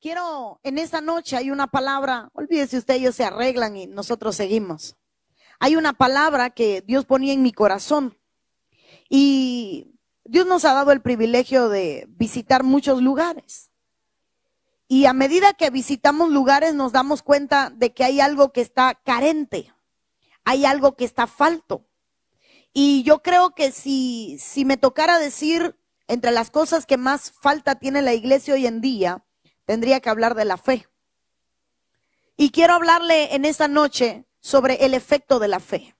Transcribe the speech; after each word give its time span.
quiero, 0.00 0.60
en 0.62 0.78
esta 0.78 1.00
noche 1.00 1.36
hay 1.36 1.50
una 1.50 1.66
palabra, 1.66 2.30
olvídese 2.32 2.78
usted, 2.78 2.94
ellos 2.94 3.14
se 3.14 3.24
arreglan 3.24 3.76
y 3.76 3.86
nosotros 3.86 4.36
seguimos. 4.36 4.96
Hay 5.58 5.76
una 5.76 5.92
palabra 5.92 6.50
que 6.50 6.82
Dios 6.82 7.04
ponía 7.04 7.32
en 7.32 7.42
mi 7.42 7.52
corazón 7.52 8.18
y 9.08 9.94
Dios 10.24 10.46
nos 10.46 10.64
ha 10.64 10.74
dado 10.74 10.92
el 10.92 11.02
privilegio 11.02 11.68
de 11.68 12.06
visitar 12.08 12.62
muchos 12.62 13.02
lugares. 13.02 13.70
Y 14.88 15.06
a 15.06 15.12
medida 15.12 15.54
que 15.54 15.70
visitamos 15.70 16.30
lugares 16.30 16.74
nos 16.74 16.92
damos 16.92 17.22
cuenta 17.22 17.70
de 17.70 17.92
que 17.92 18.04
hay 18.04 18.20
algo 18.20 18.52
que 18.52 18.60
está 18.60 18.94
carente, 18.94 19.72
hay 20.44 20.64
algo 20.64 20.94
que 20.94 21.04
está 21.04 21.26
falto. 21.26 21.86
Y 22.72 23.02
yo 23.02 23.22
creo 23.22 23.54
que 23.54 23.72
si, 23.72 24.36
si 24.38 24.64
me 24.64 24.76
tocara 24.76 25.18
decir 25.18 25.76
entre 26.08 26.30
las 26.30 26.50
cosas 26.50 26.86
que 26.86 26.98
más 26.98 27.32
falta 27.32 27.76
tiene 27.76 28.02
la 28.02 28.14
iglesia 28.14 28.54
hoy 28.54 28.66
en 28.66 28.80
día, 28.80 29.24
tendría 29.66 30.00
que 30.00 30.08
hablar 30.08 30.34
de 30.34 30.46
la 30.46 30.56
fe. 30.56 30.88
Y 32.36 32.50
quiero 32.50 32.74
hablarle 32.74 33.34
en 33.34 33.44
esta 33.44 33.68
noche 33.68 34.24
sobre 34.40 34.86
el 34.86 34.94
efecto 34.94 35.38
de 35.38 35.48
la 35.48 35.60
fe. 35.60 35.94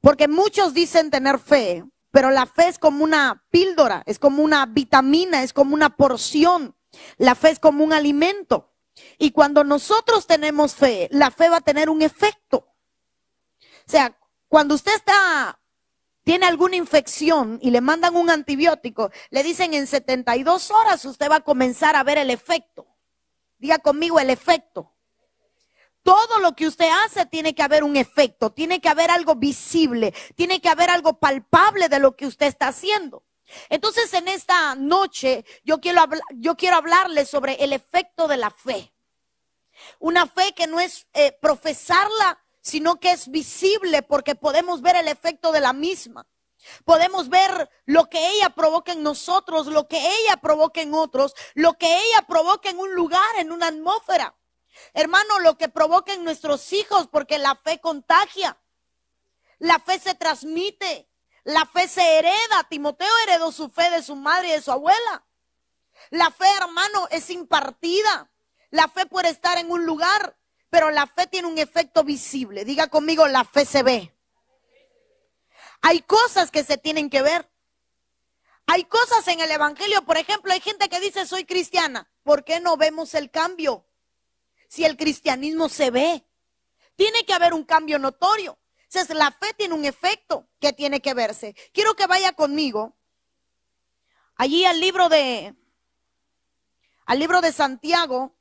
Porque 0.00 0.28
muchos 0.28 0.74
dicen 0.74 1.10
tener 1.10 1.38
fe, 1.38 1.84
pero 2.10 2.30
la 2.30 2.46
fe 2.46 2.68
es 2.68 2.78
como 2.78 3.04
una 3.04 3.44
píldora, 3.50 4.02
es 4.06 4.18
como 4.18 4.42
una 4.42 4.64
vitamina, 4.66 5.42
es 5.42 5.52
como 5.52 5.74
una 5.74 5.96
porción. 5.96 6.76
La 7.16 7.34
fe 7.34 7.50
es 7.50 7.58
como 7.58 7.84
un 7.84 7.92
alimento. 7.92 8.72
Y 9.18 9.32
cuando 9.32 9.64
nosotros 9.64 10.26
tenemos 10.26 10.74
fe, 10.74 11.08
la 11.10 11.30
fe 11.30 11.48
va 11.48 11.58
a 11.58 11.62
tener 11.62 11.90
un 11.90 12.02
efecto. 12.02 12.68
O 13.86 13.90
sea, 13.90 14.16
cuando 14.48 14.74
usted 14.74 14.94
está, 14.94 15.58
tiene 16.28 16.44
alguna 16.44 16.76
infección 16.76 17.58
y 17.62 17.70
le 17.70 17.80
mandan 17.80 18.14
un 18.14 18.28
antibiótico, 18.28 19.10
le 19.30 19.42
dicen 19.42 19.72
en 19.72 19.86
72 19.86 20.70
horas 20.70 21.02
usted 21.06 21.30
va 21.30 21.36
a 21.36 21.40
comenzar 21.40 21.96
a 21.96 22.02
ver 22.02 22.18
el 22.18 22.28
efecto. 22.28 22.86
Diga 23.56 23.78
conmigo 23.78 24.20
el 24.20 24.28
efecto. 24.28 24.92
Todo 26.02 26.38
lo 26.40 26.54
que 26.54 26.66
usted 26.66 26.90
hace 27.02 27.24
tiene 27.24 27.54
que 27.54 27.62
haber 27.62 27.82
un 27.82 27.96
efecto, 27.96 28.50
tiene 28.50 28.78
que 28.78 28.90
haber 28.90 29.10
algo 29.10 29.36
visible, 29.36 30.12
tiene 30.34 30.60
que 30.60 30.68
haber 30.68 30.90
algo 30.90 31.18
palpable 31.18 31.88
de 31.88 31.98
lo 31.98 32.14
que 32.14 32.26
usted 32.26 32.48
está 32.48 32.68
haciendo. 32.68 33.24
Entonces 33.70 34.12
en 34.12 34.28
esta 34.28 34.74
noche 34.74 35.46
yo 35.64 35.80
quiero, 35.80 36.04
yo 36.34 36.58
quiero 36.58 36.76
hablarle 36.76 37.24
sobre 37.24 37.54
el 37.54 37.72
efecto 37.72 38.28
de 38.28 38.36
la 38.36 38.50
fe. 38.50 38.92
Una 39.98 40.26
fe 40.26 40.52
que 40.54 40.66
no 40.66 40.78
es 40.78 41.06
eh, 41.14 41.32
profesarla 41.40 42.38
sino 42.60 43.00
que 43.00 43.10
es 43.10 43.28
visible 43.30 44.02
porque 44.02 44.34
podemos 44.34 44.82
ver 44.82 44.96
el 44.96 45.08
efecto 45.08 45.52
de 45.52 45.60
la 45.60 45.72
misma. 45.72 46.26
Podemos 46.84 47.28
ver 47.28 47.70
lo 47.84 48.08
que 48.08 48.30
ella 48.30 48.50
provoca 48.50 48.92
en 48.92 49.02
nosotros, 49.02 49.66
lo 49.66 49.88
que 49.88 49.98
ella 49.98 50.36
provoca 50.40 50.82
en 50.82 50.92
otros, 50.94 51.34
lo 51.54 51.74
que 51.74 51.86
ella 51.86 52.22
provoca 52.26 52.68
en 52.68 52.78
un 52.78 52.94
lugar, 52.94 53.36
en 53.38 53.52
una 53.52 53.68
atmósfera. 53.68 54.36
Hermano, 54.94 55.38
lo 55.40 55.56
que 55.56 55.68
provoca 55.68 56.12
en 56.12 56.24
nuestros 56.24 56.72
hijos, 56.72 57.08
porque 57.08 57.38
la 57.38 57.56
fe 57.56 57.80
contagia. 57.80 58.60
La 59.58 59.78
fe 59.78 59.98
se 59.98 60.14
transmite. 60.14 61.08
La 61.44 61.66
fe 61.66 61.88
se 61.88 62.18
hereda. 62.18 62.66
Timoteo 62.68 63.08
heredó 63.24 63.52
su 63.52 63.68
fe 63.68 63.90
de 63.90 64.02
su 64.02 64.16
madre 64.16 64.48
y 64.48 64.52
de 64.52 64.62
su 64.62 64.70
abuela. 64.70 65.26
La 66.10 66.30
fe, 66.30 66.46
hermano, 66.60 67.08
es 67.10 67.30
impartida. 67.30 68.30
La 68.70 68.88
fe 68.88 69.06
puede 69.06 69.30
estar 69.30 69.58
en 69.58 69.70
un 69.70 69.84
lugar 69.84 70.36
pero 70.70 70.90
la 70.90 71.06
fe 71.06 71.26
tiene 71.26 71.48
un 71.48 71.58
efecto 71.58 72.04
visible. 72.04 72.64
Diga 72.64 72.88
conmigo, 72.88 73.26
la 73.26 73.44
fe 73.44 73.64
se 73.64 73.82
ve. 73.82 74.14
Hay 75.80 76.02
cosas 76.02 76.50
que 76.50 76.64
se 76.64 76.78
tienen 76.78 77.10
que 77.10 77.22
ver. 77.22 77.50
Hay 78.66 78.84
cosas 78.84 79.26
en 79.28 79.40
el 79.40 79.50
Evangelio, 79.50 80.04
por 80.04 80.18
ejemplo, 80.18 80.52
hay 80.52 80.60
gente 80.60 80.90
que 80.90 81.00
dice 81.00 81.26
soy 81.26 81.44
cristiana. 81.44 82.10
¿Por 82.22 82.44
qué 82.44 82.60
no 82.60 82.76
vemos 82.76 83.14
el 83.14 83.30
cambio? 83.30 83.86
Si 84.68 84.84
el 84.84 84.98
cristianismo 84.98 85.70
se 85.70 85.90
ve, 85.90 86.26
tiene 86.94 87.24
que 87.24 87.32
haber 87.32 87.54
un 87.54 87.64
cambio 87.64 87.98
notorio. 87.98 88.58
Entonces, 88.82 89.16
la 89.16 89.30
fe 89.30 89.54
tiene 89.54 89.74
un 89.74 89.86
efecto 89.86 90.48
que 90.60 90.74
tiene 90.74 91.00
que 91.00 91.14
verse. 91.14 91.54
Quiero 91.72 91.94
que 91.94 92.06
vaya 92.06 92.32
conmigo 92.32 92.94
allí 94.34 94.64
al 94.64 94.80
libro 94.80 95.08
de 95.08 95.54
al 97.06 97.18
libro 97.18 97.40
de 97.40 97.52
Santiago, 97.52 98.36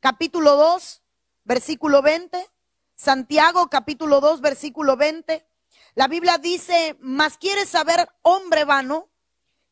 capítulo 0.00 0.56
2, 0.56 1.01
versículo 1.44 2.02
20. 2.02 2.48
Santiago 2.94 3.68
capítulo 3.68 4.20
2, 4.20 4.40
versículo 4.40 4.96
20. 4.96 5.46
La 5.94 6.08
Biblia 6.08 6.38
dice, 6.38 6.96
mas 7.00 7.36
quieres 7.36 7.68
saber, 7.68 8.08
hombre 8.22 8.64
vano, 8.64 9.10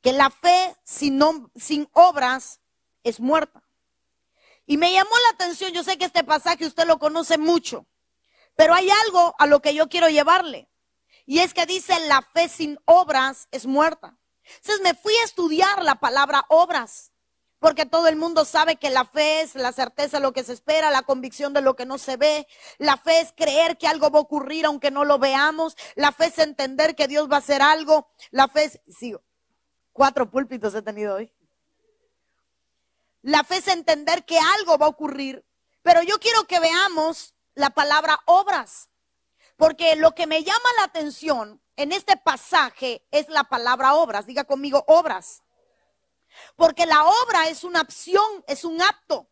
que 0.03 0.13
la 0.13 0.31
fe 0.31 0.77
sin, 0.85 1.21
sin 1.57 1.89
obras 1.93 2.61
es 3.05 3.21
muerta. 3.21 3.63
Y 4.67 4.77
me 4.77 4.93
llamó 4.93 5.11
la 5.11 5.35
atención, 5.35 5.73
yo 5.73 5.83
sé 5.83 5.99
que 5.99 6.05
este 6.05 6.25
pasaje 6.25 6.67
usted 6.67 6.87
lo 6.87 6.99
conoce 6.99 7.39
mucho, 7.39 7.87
pero 8.55 8.75
hay 8.75 8.89
algo 9.05 9.35
a 9.39 9.47
lo 9.47 9.61
que 9.61 9.75
yo 9.75 9.89
quiero 9.89 10.09
llevarle. 10.09 10.69
Y 11.27 11.41
es 11.41 11.55
que 11.55 11.67
dice, 11.67 11.99
la 12.09 12.23
fe 12.23 12.49
sin 12.49 12.79
obras 12.85 13.49
es 13.51 13.67
muerta. 13.67 14.17
Entonces 14.57 14.81
me 14.83 14.95
fui 14.95 15.15
a 15.17 15.25
estudiar 15.25 15.83
la 15.85 15.97
palabra 15.97 16.45
obras. 16.49 17.10
Porque 17.61 17.85
todo 17.85 18.09
el 18.09 18.17
mundo 18.17 18.47
sabe 18.47 18.77
que 18.77 18.89
la 18.89 19.05
fe 19.05 19.43
es 19.43 19.55
la 19.55 19.71
certeza 19.73 20.17
de 20.17 20.23
lo 20.23 20.33
que 20.33 20.43
se 20.43 20.55
espera, 20.55 20.91
la 20.91 21.03
convicción 21.03 21.53
de 21.53 21.61
lo 21.61 21.77
que 21.77 21.85
no 21.85 21.99
se 21.99 22.17
ve. 22.17 22.49
La 22.79 22.97
fe 22.97 23.21
es 23.21 23.35
creer 23.37 23.77
que 23.77 23.87
algo 23.87 24.11
va 24.11 24.19
a 24.19 24.23
ocurrir 24.23 24.65
aunque 24.65 24.91
no 24.91 25.05
lo 25.05 25.19
veamos. 25.19 25.77
La 25.95 26.11
fe 26.11 26.27
es 26.27 26.39
entender 26.39 26.97
que 26.97 27.07
Dios 27.07 27.31
va 27.31 27.37
a 27.37 27.41
hacer 27.41 27.61
algo. 27.61 28.09
La 28.31 28.49
fe 28.49 28.65
es, 28.65 28.81
sí, 28.89 29.15
cuatro 29.93 30.31
púlpitos 30.31 30.75
he 30.75 30.81
tenido 30.81 31.17
hoy. 31.17 31.31
La 33.21 33.45
fe 33.45 33.59
es 33.59 33.69
entender 33.69 34.25
que 34.25 34.39
algo 34.39 34.79
va 34.79 34.87
a 34.87 34.91
ocurrir. 34.91 35.45
Pero 35.83 36.03
yo 36.03 36.19
quiero 36.19 36.45
que 36.45 36.61
veamos 36.61 37.35
la 37.55 37.69
palabra 37.69 38.21
obras. 38.25 38.89
Porque 39.59 39.97
lo 39.97 40.15
que 40.15 40.27
me 40.27 40.43
llama 40.43 40.69
la 40.79 40.85
atención 40.85 41.61
en 41.77 41.93
este 41.93 42.17
pasaje 42.17 43.07
es 43.11 43.29
la 43.29 43.45
palabra 43.45 43.97
obras. 43.97 44.25
Diga 44.25 44.45
conmigo 44.45 44.83
obras. 44.87 45.43
Porque 46.57 46.87
la 46.87 47.05
obra 47.05 47.49
es 47.49 47.65
una 47.65 47.81
acción, 47.81 48.45
es 48.47 48.65
un 48.65 48.81
acto. 48.83 49.29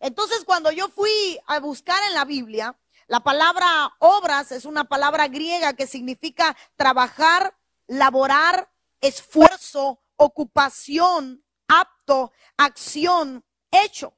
Entonces, 0.00 0.44
cuando 0.44 0.70
yo 0.70 0.88
fui 0.88 1.38
a 1.46 1.60
buscar 1.60 2.00
en 2.08 2.14
la 2.14 2.24
Biblia, 2.24 2.78
la 3.06 3.20
palabra 3.20 3.94
obras 4.00 4.52
es 4.52 4.64
una 4.64 4.84
palabra 4.84 5.28
griega 5.28 5.72
que 5.72 5.86
significa 5.86 6.56
trabajar, 6.76 7.56
laborar, 7.86 8.70
esfuerzo, 9.00 10.02
ocupación, 10.16 11.44
apto, 11.68 12.32
acción, 12.56 13.44
hecho. 13.70 14.14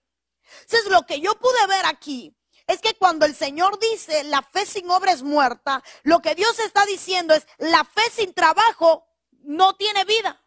Entonces, 0.62 0.90
lo 0.90 1.06
que 1.06 1.20
yo 1.20 1.38
pude 1.38 1.66
ver 1.68 1.86
aquí 1.86 2.34
es 2.66 2.80
que 2.80 2.94
cuando 2.94 3.26
el 3.26 3.34
Señor 3.34 3.78
dice 3.78 4.24
la 4.24 4.42
fe 4.42 4.64
sin 4.64 4.90
obra 4.90 5.12
es 5.12 5.22
muerta, 5.22 5.82
lo 6.02 6.20
que 6.20 6.34
Dios 6.34 6.58
está 6.60 6.86
diciendo 6.86 7.34
es 7.34 7.46
la 7.58 7.84
fe 7.84 8.02
sin 8.12 8.32
trabajo 8.32 9.06
no 9.42 9.74
tiene 9.76 10.04
vida, 10.04 10.44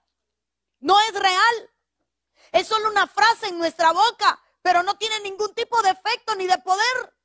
no 0.80 0.96
es 1.02 1.14
real. 1.14 1.73
Es 2.54 2.68
solo 2.68 2.88
una 2.90 3.08
frase 3.08 3.48
en 3.48 3.58
nuestra 3.58 3.92
boca, 3.92 4.40
pero 4.62 4.84
no 4.84 4.96
tiene 4.96 5.20
ningún 5.22 5.54
tipo 5.56 5.82
de 5.82 5.90
efecto 5.90 6.36
ni 6.36 6.46
de 6.46 6.60
poder. 6.60 7.18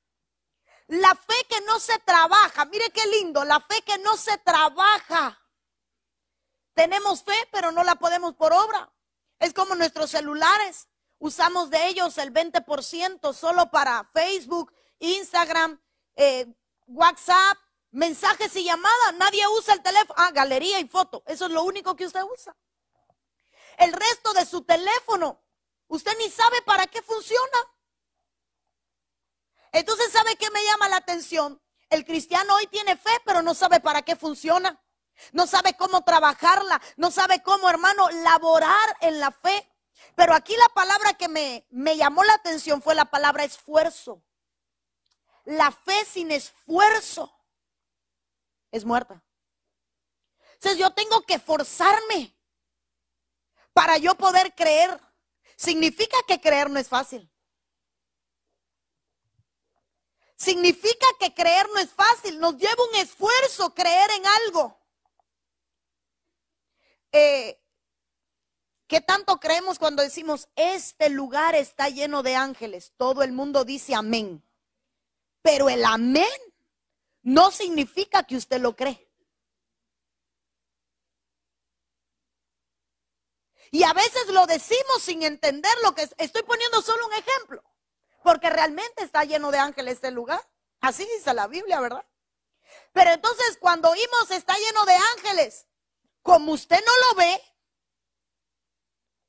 La 0.86 1.14
fe 1.14 1.34
que 1.50 1.60
no 1.60 1.78
se 1.78 1.98
trabaja, 1.98 2.64
mire 2.64 2.90
qué 2.90 3.06
lindo, 3.06 3.44
la 3.44 3.60
fe 3.60 3.82
que 3.82 3.98
no 3.98 4.16
se 4.16 4.38
trabaja. 4.38 5.38
Tenemos 6.72 7.22
fe, 7.22 7.36
pero 7.52 7.72
no 7.72 7.84
la 7.84 7.96
podemos 7.96 8.36
por 8.36 8.54
obra. 8.54 8.90
Es 9.38 9.52
como 9.52 9.74
nuestros 9.74 10.10
celulares. 10.10 10.88
Usamos 11.18 11.68
de 11.68 11.88
ellos 11.88 12.16
el 12.16 12.32
20% 12.32 13.34
solo 13.34 13.70
para 13.70 14.08
Facebook, 14.14 14.72
Instagram, 14.98 15.78
eh, 16.16 16.46
WhatsApp, 16.86 17.58
mensajes 17.90 18.56
y 18.56 18.64
llamadas. 18.64 19.14
Nadie 19.18 19.46
usa 19.58 19.74
el 19.74 19.82
teléfono. 19.82 20.14
Ah, 20.16 20.30
galería 20.30 20.80
y 20.80 20.88
foto. 20.88 21.22
Eso 21.26 21.46
es 21.46 21.50
lo 21.50 21.64
único 21.64 21.94
que 21.96 22.06
usted 22.06 22.22
usa 22.22 22.56
el 23.78 23.92
resto 23.92 24.32
de 24.34 24.44
su 24.44 24.62
teléfono. 24.62 25.40
Usted 25.86 26.12
ni 26.18 26.28
sabe 26.30 26.60
para 26.62 26.86
qué 26.86 27.00
funciona. 27.02 27.58
Entonces, 29.72 30.12
¿sabe 30.12 30.36
qué 30.36 30.50
me 30.50 30.62
llama 30.64 30.88
la 30.88 30.96
atención? 30.96 31.62
El 31.88 32.04
cristiano 32.04 32.54
hoy 32.56 32.66
tiene 32.66 32.96
fe, 32.96 33.10
pero 33.24 33.40
no 33.40 33.54
sabe 33.54 33.80
para 33.80 34.02
qué 34.02 34.16
funciona. 34.16 34.82
No 35.32 35.46
sabe 35.46 35.74
cómo 35.76 36.02
trabajarla. 36.04 36.80
No 36.96 37.10
sabe 37.10 37.42
cómo, 37.42 37.70
hermano, 37.70 38.10
laborar 38.10 38.96
en 39.00 39.20
la 39.20 39.30
fe. 39.30 39.72
Pero 40.14 40.34
aquí 40.34 40.54
la 40.56 40.68
palabra 40.70 41.14
que 41.14 41.28
me, 41.28 41.66
me 41.70 41.96
llamó 41.96 42.24
la 42.24 42.34
atención 42.34 42.82
fue 42.82 42.94
la 42.94 43.06
palabra 43.06 43.44
esfuerzo. 43.44 44.22
La 45.44 45.70
fe 45.70 46.04
sin 46.04 46.30
esfuerzo 46.30 47.32
es 48.70 48.84
muerta. 48.84 49.22
Entonces 50.54 50.78
yo 50.78 50.90
tengo 50.90 51.22
que 51.22 51.38
forzarme 51.38 52.37
para 53.72 53.98
yo 53.98 54.14
poder 54.16 54.54
creer. 54.54 55.00
Significa 55.56 56.16
que 56.26 56.40
creer 56.40 56.70
no 56.70 56.78
es 56.78 56.88
fácil. 56.88 57.30
Significa 60.36 61.06
que 61.18 61.34
creer 61.34 61.66
no 61.74 61.80
es 61.80 61.90
fácil. 61.90 62.38
Nos 62.38 62.56
lleva 62.56 62.82
un 62.90 62.96
esfuerzo 62.96 63.74
creer 63.74 64.10
en 64.12 64.26
algo. 64.26 64.78
Eh, 67.10 67.60
¿Qué 68.86 69.00
tanto 69.00 69.38
creemos 69.38 69.78
cuando 69.78 70.02
decimos, 70.02 70.48
este 70.56 71.10
lugar 71.10 71.54
está 71.54 71.88
lleno 71.88 72.22
de 72.22 72.36
ángeles? 72.36 72.92
Todo 72.96 73.22
el 73.22 73.32
mundo 73.32 73.64
dice 73.64 73.94
amén. 73.94 74.42
Pero 75.42 75.68
el 75.68 75.84
amén 75.84 76.24
no 77.22 77.50
significa 77.50 78.22
que 78.22 78.36
usted 78.36 78.60
lo 78.60 78.76
cree. 78.76 79.07
Y 83.70 83.82
a 83.82 83.92
veces 83.92 84.28
lo 84.28 84.46
decimos 84.46 85.02
sin 85.02 85.22
entender 85.22 85.72
lo 85.82 85.94
que 85.94 86.08
estoy 86.18 86.42
poniendo 86.42 86.82
solo 86.82 87.06
un 87.06 87.12
ejemplo, 87.12 87.62
porque 88.22 88.50
realmente 88.50 89.02
está 89.02 89.24
lleno 89.24 89.50
de 89.50 89.58
ángeles 89.58 89.94
este 89.94 90.10
lugar. 90.10 90.40
Así 90.80 91.06
dice 91.16 91.34
la 91.34 91.46
Biblia, 91.46 91.80
¿verdad? 91.80 92.06
Pero 92.92 93.10
entonces 93.12 93.58
cuando 93.60 93.90
oímos 93.90 94.30
está 94.30 94.56
lleno 94.56 94.84
de 94.84 94.94
ángeles, 95.16 95.66
como 96.22 96.52
usted 96.52 96.82
no 96.84 96.92
lo 97.08 97.14
ve, 97.16 97.42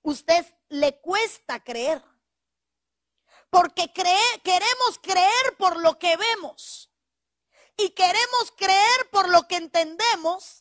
usted 0.01 0.45
le 0.69 0.99
cuesta 1.01 1.63
creer. 1.63 2.03
Porque 3.49 3.91
queremos 3.93 4.99
creer 5.01 5.57
por 5.57 5.77
lo 5.77 5.97
que 5.97 6.15
vemos 6.17 6.91
y 7.77 7.89
queremos 7.91 8.51
creer 8.55 9.09
por 9.11 9.27
lo 9.27 9.47
que 9.47 9.55
entendemos 9.55 10.58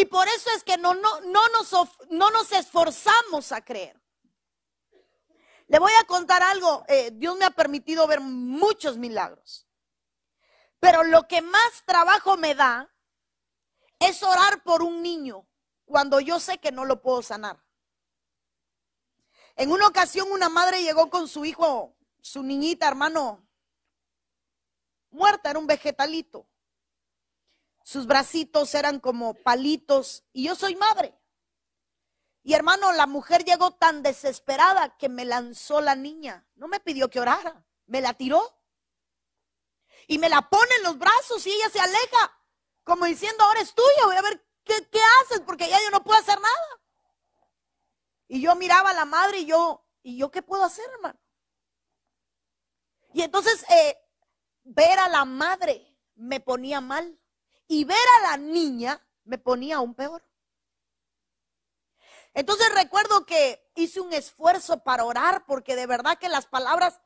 y 0.00 0.04
por 0.04 0.28
eso 0.28 0.50
es 0.54 0.62
que 0.62 0.78
no, 0.78 0.94
no, 0.94 1.20
no, 1.22 1.40
nos, 1.48 1.72
no 2.10 2.30
nos 2.30 2.52
esforzamos 2.52 3.50
a 3.50 3.64
creer. 3.64 4.00
Le 5.66 5.78
voy 5.80 5.92
a 6.00 6.06
contar 6.06 6.40
algo. 6.42 6.84
Eh, 6.86 7.10
Dios 7.14 7.36
me 7.36 7.44
ha 7.44 7.50
permitido 7.50 8.06
ver 8.06 8.20
muchos 8.20 8.96
milagros. 8.96 9.66
Pero 10.78 11.02
lo 11.02 11.26
que 11.26 11.42
más 11.42 11.82
trabajo 11.84 12.36
me 12.36 12.54
da 12.54 12.94
es 13.98 14.22
orar 14.22 14.62
por 14.62 14.82
un 14.82 15.02
niño 15.02 15.48
cuando 15.84 16.20
yo 16.20 16.38
sé 16.38 16.58
que 16.58 16.70
no 16.70 16.84
lo 16.84 17.02
puedo 17.02 17.20
sanar. 17.20 17.60
En 19.56 19.72
una 19.72 19.88
ocasión 19.88 20.30
una 20.30 20.48
madre 20.48 20.82
llegó 20.82 21.10
con 21.10 21.26
su 21.26 21.44
hijo, 21.44 21.96
su 22.20 22.44
niñita, 22.44 22.86
hermano, 22.86 23.44
muerta, 25.10 25.50
era 25.50 25.58
un 25.58 25.66
vegetalito. 25.66 26.47
Sus 27.88 28.06
bracitos 28.06 28.74
eran 28.74 29.00
como 29.00 29.32
palitos 29.32 30.22
y 30.34 30.44
yo 30.44 30.54
soy 30.54 30.76
madre. 30.76 31.18
Y 32.42 32.52
hermano, 32.52 32.92
la 32.92 33.06
mujer 33.06 33.46
llegó 33.46 33.70
tan 33.70 34.02
desesperada 34.02 34.98
que 34.98 35.08
me 35.08 35.24
lanzó 35.24 35.80
la 35.80 35.96
niña. 35.96 36.46
No 36.56 36.68
me 36.68 36.80
pidió 36.80 37.08
que 37.08 37.18
orara, 37.18 37.64
me 37.86 38.02
la 38.02 38.12
tiró. 38.12 38.42
Y 40.06 40.18
me 40.18 40.28
la 40.28 40.50
pone 40.50 40.70
en 40.76 40.82
los 40.82 40.98
brazos 40.98 41.46
y 41.46 41.50
ella 41.50 41.70
se 41.70 41.80
aleja, 41.80 42.38
como 42.84 43.06
diciendo, 43.06 43.42
ahora 43.42 43.62
es 43.62 43.74
tuya, 43.74 44.04
voy 44.04 44.16
a 44.16 44.22
ver 44.22 44.46
qué, 44.64 44.86
qué 44.90 45.00
haces, 45.22 45.40
porque 45.46 45.66
ya 45.66 45.80
yo 45.80 45.90
no 45.90 46.04
puedo 46.04 46.20
hacer 46.20 46.38
nada. 46.38 46.82
Y 48.26 48.42
yo 48.42 48.54
miraba 48.54 48.90
a 48.90 48.94
la 48.94 49.06
madre 49.06 49.38
y 49.38 49.46
yo, 49.46 49.82
¿y 50.02 50.18
yo 50.18 50.30
qué 50.30 50.42
puedo 50.42 50.62
hacer, 50.62 50.84
hermano? 50.92 51.18
Y 53.14 53.22
entonces 53.22 53.64
eh, 53.70 53.96
ver 54.64 54.98
a 54.98 55.08
la 55.08 55.24
madre 55.24 55.96
me 56.16 56.38
ponía 56.38 56.82
mal 56.82 57.18
y 57.68 57.84
ver 57.84 57.96
a 58.18 58.30
la 58.30 58.36
niña 58.38 59.00
me 59.24 59.38
ponía 59.38 59.76
aún 59.76 59.94
peor. 59.94 60.24
Entonces 62.34 62.72
recuerdo 62.74 63.26
que 63.26 63.70
hice 63.74 64.00
un 64.00 64.12
esfuerzo 64.12 64.82
para 64.82 65.04
orar 65.04 65.44
porque 65.46 65.76
de 65.76 65.86
verdad 65.86 66.18
que 66.18 66.28
las 66.28 66.46
palabras 66.46 67.00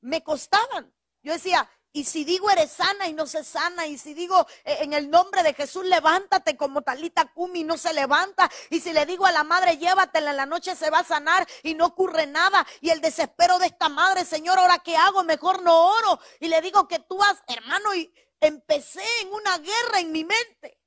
me 0.00 0.22
costaban. 0.22 0.92
Yo 1.22 1.32
decía, 1.32 1.68
y 1.92 2.04
si 2.04 2.24
digo 2.24 2.50
eres 2.50 2.72
sana 2.72 3.06
y 3.06 3.12
no 3.12 3.26
se 3.26 3.44
sana, 3.44 3.86
y 3.86 3.98
si 3.98 4.14
digo 4.14 4.46
eh, 4.64 4.78
en 4.80 4.94
el 4.94 5.10
nombre 5.10 5.42
de 5.42 5.52
Jesús 5.52 5.84
levántate 5.84 6.56
como 6.56 6.82
talita 6.82 7.26
cumi 7.32 7.64
no 7.64 7.76
se 7.76 7.92
levanta, 7.92 8.50
y 8.70 8.80
si 8.80 8.92
le 8.92 9.04
digo 9.04 9.26
a 9.26 9.32
la 9.32 9.44
madre 9.44 9.76
llévatela 9.76 10.30
en 10.30 10.38
la 10.38 10.46
noche 10.46 10.74
se 10.74 10.90
va 10.90 11.00
a 11.00 11.04
sanar 11.04 11.46
y 11.62 11.74
no 11.74 11.86
ocurre 11.86 12.26
nada, 12.26 12.66
y 12.80 12.90
el 12.90 13.02
desespero 13.02 13.58
de 13.58 13.66
esta 13.66 13.90
madre, 13.90 14.24
Señor, 14.24 14.58
ahora 14.58 14.78
qué 14.78 14.96
hago, 14.96 15.22
mejor 15.22 15.62
no 15.62 15.88
oro, 15.88 16.18
y 16.40 16.48
le 16.48 16.62
digo 16.62 16.88
que 16.88 16.98
tú 16.98 17.22
has, 17.22 17.42
hermano, 17.46 17.94
y 17.94 18.12
empecé 18.42 19.02
en 19.22 19.32
una 19.32 19.56
guerra 19.58 20.00
en 20.00 20.12
mi 20.12 20.24
mente, 20.24 20.78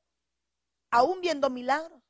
aún 0.92 1.22
viendo 1.22 1.50
milagros. 1.50 2.02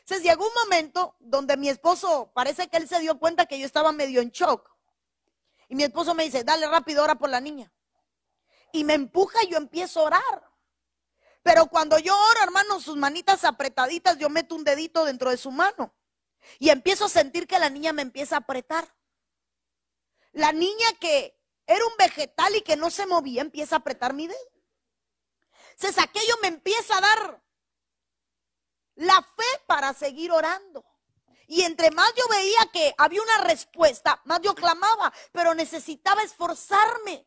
Entonces 0.00 0.24
llegó 0.24 0.44
un 0.44 0.54
momento 0.64 1.16
donde 1.20 1.56
mi 1.56 1.68
esposo 1.68 2.32
parece 2.34 2.68
que 2.68 2.76
él 2.76 2.88
se 2.88 2.98
dio 2.98 3.18
cuenta 3.18 3.46
que 3.46 3.60
yo 3.60 3.64
estaba 3.64 3.92
medio 3.92 4.20
en 4.20 4.30
shock. 4.30 4.68
Y 5.68 5.76
mi 5.76 5.84
esposo 5.84 6.14
me 6.14 6.24
dice, 6.24 6.42
dale 6.42 6.66
rápido, 6.66 7.04
ora 7.04 7.14
por 7.14 7.30
la 7.30 7.40
niña. 7.40 7.72
Y 8.72 8.82
me 8.82 8.94
empuja 8.94 9.44
y 9.44 9.50
yo 9.50 9.56
empiezo 9.56 10.00
a 10.00 10.04
orar. 10.04 10.50
Pero 11.42 11.66
cuando 11.68 11.96
yo 12.00 12.12
oro, 12.12 12.42
hermano, 12.42 12.80
sus 12.80 12.96
manitas 12.96 13.44
apretaditas, 13.44 14.18
yo 14.18 14.28
meto 14.28 14.56
un 14.56 14.64
dedito 14.64 15.04
dentro 15.04 15.30
de 15.30 15.36
su 15.36 15.52
mano. 15.52 15.94
Y 16.58 16.70
empiezo 16.70 17.04
a 17.04 17.08
sentir 17.08 17.46
que 17.46 17.60
la 17.60 17.70
niña 17.70 17.92
me 17.92 18.02
empieza 18.02 18.34
a 18.34 18.40
apretar. 18.40 18.96
La 20.32 20.52
niña 20.52 20.86
que 21.00 21.39
era 21.70 21.86
un 21.86 21.96
vegetal 21.96 22.56
y 22.56 22.62
que 22.62 22.76
no 22.76 22.90
se 22.90 23.06
movía, 23.06 23.42
empieza 23.42 23.76
a 23.76 23.78
apretar 23.78 24.12
mi 24.12 24.26
dedo. 24.26 24.38
Entonces 25.70 26.02
aquello 26.02 26.34
me 26.42 26.48
empieza 26.48 26.98
a 26.98 27.00
dar 27.00 27.42
la 28.96 29.22
fe 29.22 29.62
para 29.66 29.94
seguir 29.94 30.32
orando. 30.32 30.84
Y 31.46 31.62
entre 31.62 31.90
más 31.92 32.12
yo 32.16 32.26
veía 32.28 32.70
que 32.72 32.92
había 32.98 33.22
una 33.22 33.38
respuesta, 33.38 34.20
más 34.24 34.40
yo 34.40 34.54
clamaba, 34.54 35.12
pero 35.32 35.54
necesitaba 35.54 36.22
esforzarme. 36.22 37.26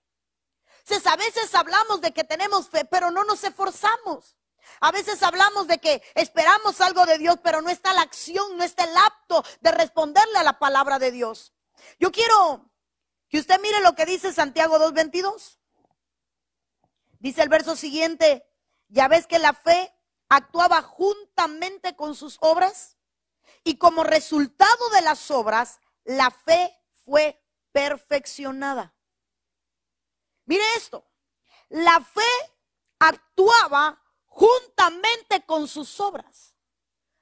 Entonces, 0.79 1.07
a 1.07 1.15
veces 1.15 1.55
hablamos 1.55 2.01
de 2.01 2.11
que 2.11 2.25
tenemos 2.25 2.69
fe, 2.69 2.83
pero 2.83 3.11
no 3.11 3.23
nos 3.23 3.43
esforzamos. 3.45 4.37
A 4.81 4.91
veces 4.91 5.23
hablamos 5.23 5.67
de 5.67 5.77
que 5.77 6.01
esperamos 6.15 6.81
algo 6.81 7.05
de 7.05 7.17
Dios, 7.17 7.37
pero 7.41 7.61
no 7.61 7.69
está 7.69 7.93
la 7.93 8.01
acción, 8.01 8.57
no 8.57 8.63
está 8.63 8.83
el 8.83 8.95
apto 8.97 9.43
de 9.61 9.71
responderle 9.71 10.37
a 10.37 10.43
la 10.43 10.59
palabra 10.59 10.99
de 10.99 11.11
Dios. 11.11 11.53
Yo 11.99 12.11
quiero 12.11 12.72
que 13.33 13.39
usted 13.39 13.59
mire 13.61 13.81
lo 13.81 13.95
que 13.95 14.05
dice 14.05 14.31
Santiago 14.31 14.77
2.22. 14.77 15.57
Dice 17.17 17.41
el 17.41 17.49
verso 17.49 17.75
siguiente, 17.75 18.47
ya 18.89 19.07
ves 19.07 19.25
que 19.25 19.39
la 19.39 19.53
fe 19.53 19.91
actuaba 20.29 20.83
juntamente 20.83 21.95
con 21.95 22.13
sus 22.13 22.37
obras 22.41 22.95
y 23.63 23.79
como 23.79 24.03
resultado 24.03 24.87
de 24.91 25.01
las 25.01 25.31
obras, 25.31 25.79
la 26.03 26.29
fe 26.29 26.79
fue 27.05 27.43
perfeccionada. 27.71 28.93
Mire 30.45 30.63
esto, 30.75 31.03
la 31.69 32.01
fe 32.01 32.53
actuaba 32.99 33.99
juntamente 34.27 35.43
con 35.47 35.67
sus 35.67 35.99
obras. 35.99 36.53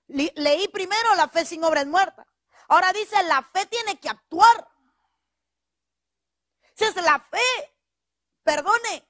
leí 0.08 0.68
primero 0.68 1.16
la 1.16 1.30
fe 1.30 1.46
sin 1.46 1.64
obra 1.64 1.80
es 1.80 1.88
muerta. 1.88 2.28
Ahora 2.68 2.92
dice, 2.92 3.24
la 3.24 3.44
fe 3.54 3.66
tiene 3.68 3.98
que 3.98 4.10
actuar. 4.10 4.71
Es 6.82 6.96
la 6.96 7.20
fe, 7.20 7.74
perdone, 8.44 9.06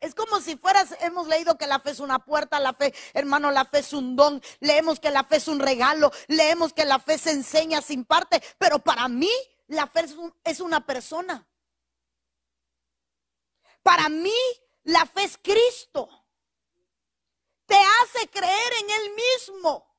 es 0.00 0.14
como 0.14 0.40
si 0.40 0.56
fueras, 0.56 0.94
hemos 1.00 1.26
leído 1.26 1.56
que 1.56 1.66
la 1.66 1.80
fe 1.80 1.90
es 1.90 2.00
una 2.00 2.18
puerta, 2.18 2.60
la 2.60 2.74
fe, 2.74 2.94
hermano, 3.14 3.50
la 3.50 3.64
fe 3.64 3.78
es 3.78 3.92
un 3.92 4.14
don, 4.14 4.42
leemos 4.60 5.00
que 5.00 5.10
la 5.10 5.24
fe 5.24 5.36
es 5.36 5.48
un 5.48 5.58
regalo, 5.58 6.12
leemos 6.28 6.72
que 6.72 6.84
la 6.84 6.98
fe 6.98 7.18
se 7.18 7.32
enseña 7.32 7.80
sin 7.80 8.04
parte, 8.04 8.42
pero 8.58 8.78
para 8.78 9.08
mí 9.08 9.30
la 9.68 9.86
fe 9.86 10.04
es, 10.44 10.60
una 10.60 10.84
persona. 10.84 11.46
Para 13.82 14.08
mí 14.08 14.34
la 14.84 15.06
fe 15.06 15.24
es 15.24 15.38
Cristo. 15.38 16.08
Te 17.64 17.74
hace 17.74 18.28
creer 18.28 18.72
en 18.80 18.90
Él 18.90 19.14
mismo. 19.14 19.96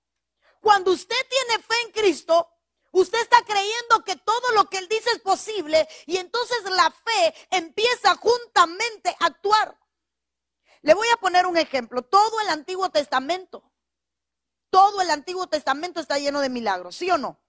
Cuando 0.61 0.91
usted 0.91 1.17
tiene 1.29 1.63
fe 1.63 1.75
en 1.85 1.91
Cristo, 1.91 2.49
Usted 2.91 3.19
está 3.19 3.41
creyendo 3.43 4.03
que 4.03 4.15
todo 4.15 4.51
lo 4.53 4.69
que 4.69 4.77
Él 4.77 4.87
dice 4.87 5.09
es 5.11 5.19
posible 5.19 5.87
y 6.05 6.17
entonces 6.17 6.63
la 6.63 6.91
fe 6.91 7.35
empieza 7.51 8.15
juntamente 8.15 9.15
a 9.19 9.25
actuar. 9.25 9.77
Le 10.81 10.93
voy 10.93 11.07
a 11.13 11.17
poner 11.17 11.45
un 11.45 11.57
ejemplo. 11.57 12.01
Todo 12.01 12.39
el 12.41 12.49
Antiguo 12.49 12.89
Testamento, 12.89 13.71
todo 14.69 15.01
el 15.01 15.09
Antiguo 15.09 15.47
Testamento 15.47 15.99
está 15.99 16.17
lleno 16.17 16.39
de 16.39 16.49
milagros, 16.49 16.95
¿sí 16.95 17.09
o 17.11 17.17
no? 17.17 17.39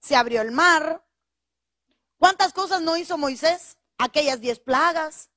Se 0.00 0.16
abrió 0.16 0.40
el 0.42 0.52
mar. 0.52 1.04
¿Cuántas 2.18 2.52
cosas 2.52 2.80
no 2.80 2.96
hizo 2.96 3.18
Moisés? 3.18 3.76
Aquellas 3.98 4.40
diez 4.40 4.58
plagas. 4.58 5.30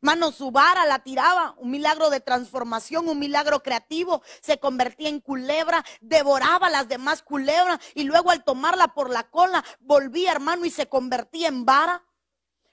Mano, 0.00 0.30
su 0.30 0.50
vara 0.50 0.84
la 0.84 0.98
tiraba, 0.98 1.54
un 1.58 1.70
milagro 1.70 2.10
de 2.10 2.20
transformación, 2.20 3.08
un 3.08 3.18
milagro 3.18 3.62
creativo, 3.62 4.22
se 4.42 4.58
convertía 4.58 5.08
en 5.08 5.20
culebra, 5.20 5.84
devoraba 6.00 6.68
las 6.68 6.88
demás 6.88 7.22
culebras 7.22 7.80
y 7.94 8.04
luego 8.04 8.30
al 8.30 8.44
tomarla 8.44 8.88
por 8.88 9.10
la 9.10 9.30
cola 9.30 9.64
volvía, 9.80 10.32
hermano, 10.32 10.66
y 10.66 10.70
se 10.70 10.88
convertía 10.88 11.48
en 11.48 11.64
vara. 11.64 12.04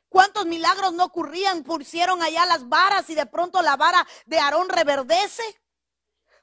¿Cuántos 0.09 0.45
milagros 0.45 0.93
no 0.93 1.05
ocurrían? 1.05 1.63
Pusieron 1.63 2.21
allá 2.21 2.45
las 2.45 2.67
varas 2.67 3.09
y 3.09 3.15
de 3.15 3.25
pronto 3.25 3.61
la 3.61 3.77
vara 3.77 4.05
de 4.25 4.39
Aarón 4.39 4.69
reverdece. 4.69 5.43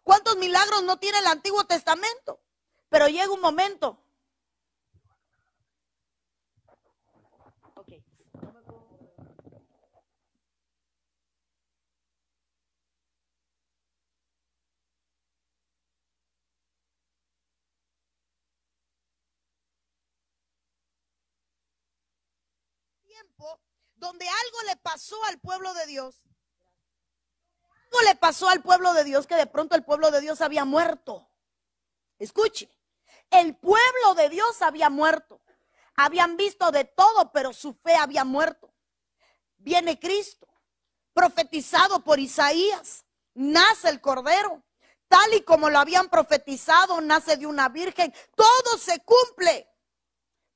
¿Cuántos 0.02 0.38
milagros 0.38 0.82
no 0.82 0.98
tiene 0.98 1.18
el 1.18 1.26
Antiguo 1.26 1.64
Testamento? 1.64 2.40
Pero 2.88 3.06
llega 3.06 3.30
un 3.30 3.40
momento 3.40 4.02
tiempo 23.10 23.60
donde 23.96 24.26
algo 24.26 24.62
le 24.68 24.76
pasó 24.76 25.16
al 25.24 25.40
pueblo 25.40 25.74
de 25.74 25.86
Dios. 25.86 26.14
Algo 27.86 28.02
le 28.08 28.14
pasó 28.14 28.48
al 28.48 28.62
pueblo 28.62 28.92
de 28.94 29.02
Dios 29.02 29.26
que 29.26 29.34
de 29.34 29.46
pronto 29.46 29.74
el 29.74 29.84
pueblo 29.84 30.12
de 30.12 30.20
Dios 30.20 30.40
había 30.40 30.64
muerto. 30.64 31.28
Escuche, 32.20 32.70
el 33.30 33.56
pueblo 33.56 34.14
de 34.16 34.28
Dios 34.28 34.62
había 34.62 34.90
muerto. 34.90 35.40
Habían 35.96 36.36
visto 36.36 36.70
de 36.70 36.84
todo, 36.84 37.32
pero 37.32 37.52
su 37.52 37.74
fe 37.74 37.96
había 37.96 38.24
muerto. 38.24 38.72
Viene 39.58 39.98
Cristo, 39.98 40.46
profetizado 41.12 42.04
por 42.04 42.20
Isaías. 42.20 43.04
Nace 43.34 43.88
el 43.88 44.00
Cordero, 44.00 44.62
tal 45.08 45.34
y 45.34 45.42
como 45.42 45.68
lo 45.68 45.78
habían 45.78 46.08
profetizado, 46.08 47.00
nace 47.00 47.36
de 47.36 47.46
una 47.46 47.68
virgen. 47.68 48.14
Todo 48.36 48.78
se 48.78 49.00
cumple. 49.00 49.69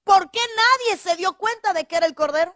¿Por 0.05 0.31
qué 0.31 0.41
nadie 0.57 0.99
se 0.99 1.17
dio 1.17 1.37
cuenta 1.37 1.73
de 1.73 1.87
que 1.87 1.97
era 1.97 2.07
el 2.07 2.15
Cordero? 2.15 2.55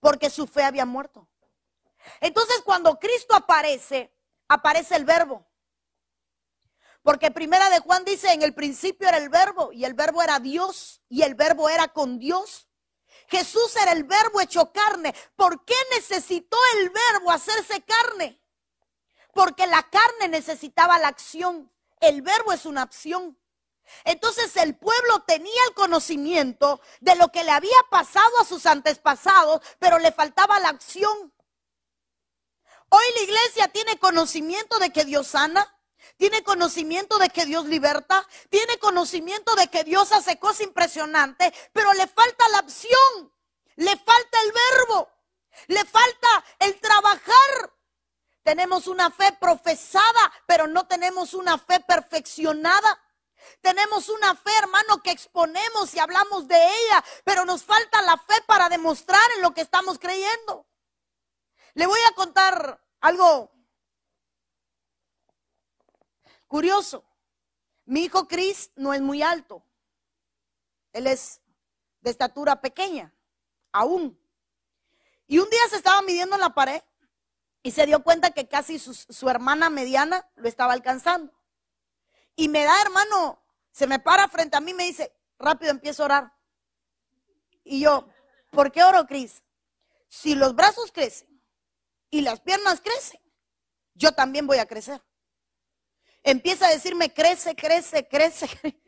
Porque 0.00 0.30
su 0.30 0.46
fe 0.46 0.62
había 0.62 0.84
muerto. 0.84 1.26
Entonces 2.20 2.60
cuando 2.62 2.98
Cristo 3.00 3.34
aparece, 3.34 4.14
aparece 4.48 4.96
el 4.96 5.06
verbo. 5.06 5.46
Porque 7.02 7.30
primera 7.30 7.68
de 7.70 7.80
Juan 7.80 8.04
dice, 8.04 8.32
en 8.32 8.42
el 8.42 8.54
principio 8.54 9.08
era 9.08 9.18
el 9.18 9.28
verbo 9.28 9.72
y 9.72 9.84
el 9.84 9.94
verbo 9.94 10.22
era 10.22 10.40
Dios 10.40 11.02
y 11.08 11.22
el 11.22 11.34
verbo 11.34 11.68
era 11.68 11.88
con 11.88 12.18
Dios. 12.18 12.68
Jesús 13.28 13.76
era 13.76 13.92
el 13.92 14.04
verbo 14.04 14.40
hecho 14.40 14.72
carne. 14.72 15.14
¿Por 15.36 15.64
qué 15.64 15.74
necesitó 15.92 16.56
el 16.76 16.90
verbo 16.90 17.30
hacerse 17.30 17.82
carne? 17.82 18.40
Porque 19.32 19.66
la 19.66 19.82
carne 19.82 20.28
necesitaba 20.28 20.98
la 20.98 21.08
acción. 21.08 21.70
El 22.00 22.22
verbo 22.22 22.52
es 22.52 22.66
una 22.66 22.82
acción. 22.82 23.38
Entonces 24.04 24.56
el 24.56 24.76
pueblo 24.76 25.20
tenía 25.26 25.60
el 25.68 25.74
conocimiento 25.74 26.80
de 27.00 27.14
lo 27.16 27.28
que 27.28 27.44
le 27.44 27.50
había 27.50 27.76
pasado 27.90 28.40
a 28.40 28.44
sus 28.44 28.66
antepasados, 28.66 29.60
pero 29.78 29.98
le 29.98 30.12
faltaba 30.12 30.60
la 30.60 30.70
acción. 30.70 31.32
Hoy 32.88 33.04
la 33.16 33.22
iglesia 33.22 33.68
tiene 33.68 33.98
conocimiento 33.98 34.78
de 34.78 34.90
que 34.90 35.04
Dios 35.04 35.28
sana, 35.28 35.70
tiene 36.16 36.44
conocimiento 36.44 37.18
de 37.18 37.28
que 37.30 37.46
Dios 37.46 37.66
liberta, 37.66 38.26
tiene 38.50 38.78
conocimiento 38.78 39.54
de 39.56 39.68
que 39.68 39.84
Dios 39.84 40.12
hace 40.12 40.38
cosas 40.38 40.62
impresionantes, 40.62 41.52
pero 41.72 41.92
le 41.94 42.06
falta 42.06 42.48
la 42.48 42.58
acción, 42.58 43.32
le 43.76 43.96
falta 43.96 44.38
el 44.44 44.52
verbo, 44.52 45.10
le 45.68 45.84
falta 45.84 46.44
el 46.60 46.78
trabajar. 46.80 47.72
Tenemos 48.42 48.86
una 48.86 49.10
fe 49.10 49.36
profesada, 49.40 50.32
pero 50.46 50.66
no 50.66 50.86
tenemos 50.86 51.34
una 51.34 51.58
fe 51.58 51.80
perfeccionada. 51.80 53.00
Tenemos 53.60 54.08
una 54.08 54.34
fe, 54.34 54.50
hermano, 54.58 55.02
que 55.02 55.10
exponemos 55.10 55.94
y 55.94 55.98
hablamos 55.98 56.48
de 56.48 56.56
ella, 56.56 57.04
pero 57.24 57.44
nos 57.44 57.64
falta 57.64 58.02
la 58.02 58.16
fe 58.16 58.34
para 58.46 58.68
demostrar 58.68 59.20
en 59.36 59.42
lo 59.42 59.52
que 59.52 59.60
estamos 59.60 59.98
creyendo. 59.98 60.66
Le 61.74 61.86
voy 61.86 62.00
a 62.08 62.14
contar 62.14 62.80
algo 63.00 63.50
curioso. 66.46 67.04
Mi 67.84 68.04
hijo 68.04 68.28
Chris 68.28 68.70
no 68.76 68.94
es 68.94 69.00
muy 69.00 69.22
alto. 69.22 69.62
Él 70.92 71.08
es 71.08 71.40
de 72.00 72.10
estatura 72.10 72.60
pequeña, 72.60 73.12
aún. 73.72 74.18
Y 75.26 75.38
un 75.38 75.50
día 75.50 75.60
se 75.68 75.76
estaba 75.76 76.00
midiendo 76.02 76.36
en 76.36 76.42
la 76.42 76.54
pared 76.54 76.82
y 77.62 77.72
se 77.72 77.86
dio 77.86 78.04
cuenta 78.04 78.30
que 78.30 78.46
casi 78.46 78.78
su, 78.78 78.94
su 78.94 79.28
hermana 79.28 79.68
mediana 79.68 80.30
lo 80.36 80.48
estaba 80.48 80.72
alcanzando. 80.72 81.33
Y 82.36 82.48
me 82.48 82.64
da, 82.64 82.80
hermano, 82.82 83.42
se 83.70 83.86
me 83.86 83.98
para 83.98 84.28
frente 84.28 84.56
a 84.56 84.60
mí 84.60 84.72
y 84.72 84.74
me 84.74 84.84
dice, 84.84 85.12
rápido 85.38 85.70
empiezo 85.70 86.02
a 86.02 86.06
orar. 86.06 86.32
Y 87.64 87.80
yo, 87.80 88.08
¿por 88.50 88.70
qué 88.70 88.82
oro, 88.82 89.06
Cris? 89.06 89.42
Si 90.08 90.34
los 90.34 90.54
brazos 90.54 90.92
crecen 90.92 91.42
y 92.10 92.20
las 92.20 92.40
piernas 92.40 92.80
crecen, 92.80 93.20
yo 93.94 94.12
también 94.12 94.46
voy 94.46 94.58
a 94.58 94.66
crecer. 94.66 95.02
Empieza 96.22 96.66
a 96.66 96.70
decirme, 96.70 97.12
crece, 97.12 97.54
crece, 97.54 98.06
crece. 98.08 98.48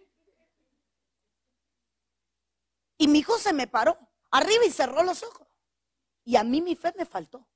Y 2.99 3.09
mi 3.09 3.19
hijo 3.19 3.37
se 3.39 3.53
me 3.53 3.67
paró 3.67 3.99
arriba 4.31 4.65
y 4.65 4.71
cerró 4.71 5.03
los 5.03 5.23
ojos. 5.23 5.47
Y 6.25 6.37
a 6.37 6.45
mí 6.45 6.63
mi 6.63 6.75
fe 6.75 6.95
me 6.97 7.05
faltó. 7.05 7.47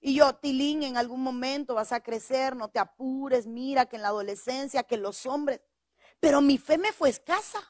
Y 0.00 0.14
yo, 0.14 0.34
Tilín, 0.36 0.82
en 0.82 0.96
algún 0.96 1.22
momento 1.22 1.74
vas 1.74 1.92
a 1.92 2.02
crecer, 2.02 2.56
no 2.56 2.68
te 2.68 2.78
apures, 2.78 3.46
mira 3.46 3.86
que 3.86 3.96
en 3.96 4.02
la 4.02 4.08
adolescencia, 4.08 4.82
que 4.82 4.96
los 4.96 5.26
hombres. 5.26 5.60
Pero 6.20 6.40
mi 6.40 6.56
fe 6.56 6.78
me 6.78 6.92
fue 6.92 7.10
escasa. 7.10 7.62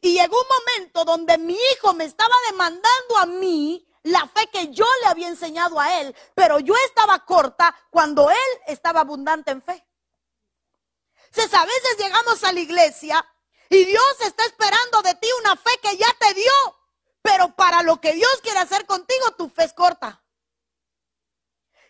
Y 0.00 0.12
llegó 0.12 0.36
un 0.40 0.48
momento 0.48 1.04
donde 1.04 1.38
mi 1.38 1.58
hijo 1.72 1.92
me 1.92 2.04
estaba 2.04 2.34
demandando 2.50 3.18
a 3.18 3.26
mí 3.26 3.84
la 4.04 4.26
fe 4.28 4.48
que 4.48 4.68
yo 4.68 4.86
le 5.02 5.08
había 5.08 5.26
enseñado 5.26 5.80
a 5.80 6.00
él, 6.00 6.14
pero 6.34 6.60
yo 6.60 6.74
estaba 6.86 7.24
corta 7.24 7.74
cuando 7.90 8.30
él 8.30 8.36
estaba 8.68 9.00
abundante 9.00 9.50
en 9.50 9.60
fe. 9.60 9.84
Entonces 11.26 11.52
a 11.52 11.64
veces 11.64 11.96
llegamos 11.98 12.42
a 12.44 12.52
la 12.52 12.60
iglesia 12.60 13.26
y 13.68 13.84
Dios 13.84 14.16
está 14.20 14.44
esperando 14.44 15.02
de 15.02 15.14
ti 15.16 15.28
una 15.40 15.56
fe 15.56 15.70
que 15.82 15.96
ya 15.96 16.08
te 16.18 16.32
dio, 16.32 16.52
pero 17.22 17.54
para 17.54 17.82
lo 17.82 18.00
que 18.00 18.14
Dios 18.14 18.40
quiere 18.42 18.60
hacer 18.60 18.86
contigo, 18.86 19.32
tu 19.36 19.48
fe 19.48 19.64
es 19.64 19.74
corta. 19.74 20.17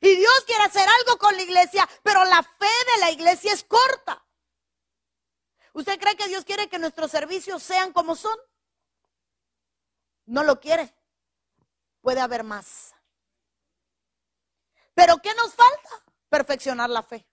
Y 0.01 0.15
Dios 0.17 0.45
quiere 0.47 0.65
hacer 0.65 0.87
algo 1.01 1.19
con 1.19 1.37
la 1.37 1.43
iglesia, 1.43 1.89
pero 2.03 2.25
la 2.25 2.43
fe 2.43 2.93
de 2.95 3.01
la 3.01 3.11
iglesia 3.11 3.53
es 3.53 3.65
corta. 3.65 4.25
¿Usted 5.73 5.99
cree 5.99 6.17
que 6.17 6.29
Dios 6.29 6.45
quiere 6.45 6.69
que 6.69 6.79
nuestros 6.79 7.11
servicios 7.11 7.63
sean 7.63 7.93
como 7.93 8.17
son? 8.17 8.37
No 10.27 10.43
lo 10.43 10.61
quiere. 10.61 10.95
Puede 12.01 12.21
haber 12.21 12.45
más. 12.45 12.95
Pero 14.95 15.19
¿qué 15.19 15.35
nos 15.35 15.55
falta? 15.55 16.05
Perfeccionar 16.29 16.91
la 16.91 17.03
fe. 17.03 17.27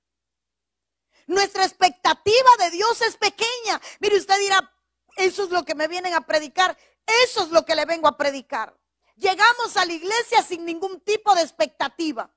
Nuestra 1.28 1.66
expectativa 1.66 2.50
de 2.60 2.72
Dios 2.72 3.02
es 3.02 3.18
pequeña. 3.18 3.82
Mire, 4.00 4.18
usted 4.18 4.38
dirá, 4.40 4.72
eso 5.16 5.44
es 5.44 5.50
lo 5.50 5.66
que 5.66 5.76
me 5.76 5.88
vienen 5.88 6.14
a 6.14 6.22
predicar. 6.22 6.78
Eso 7.24 7.44
es 7.44 7.50
lo 7.50 7.66
que 7.66 7.76
le 7.76 7.86
vengo 7.86 8.08
a 8.08 8.18
predicar. 8.18 8.78
Llegamos 9.16 9.78
a 9.78 9.86
la 9.86 9.94
iglesia 9.94 10.44
sin 10.44 10.66
ningún 10.66 11.00
tipo 11.02 11.34
de 11.36 11.42
expectativa. 11.42 12.35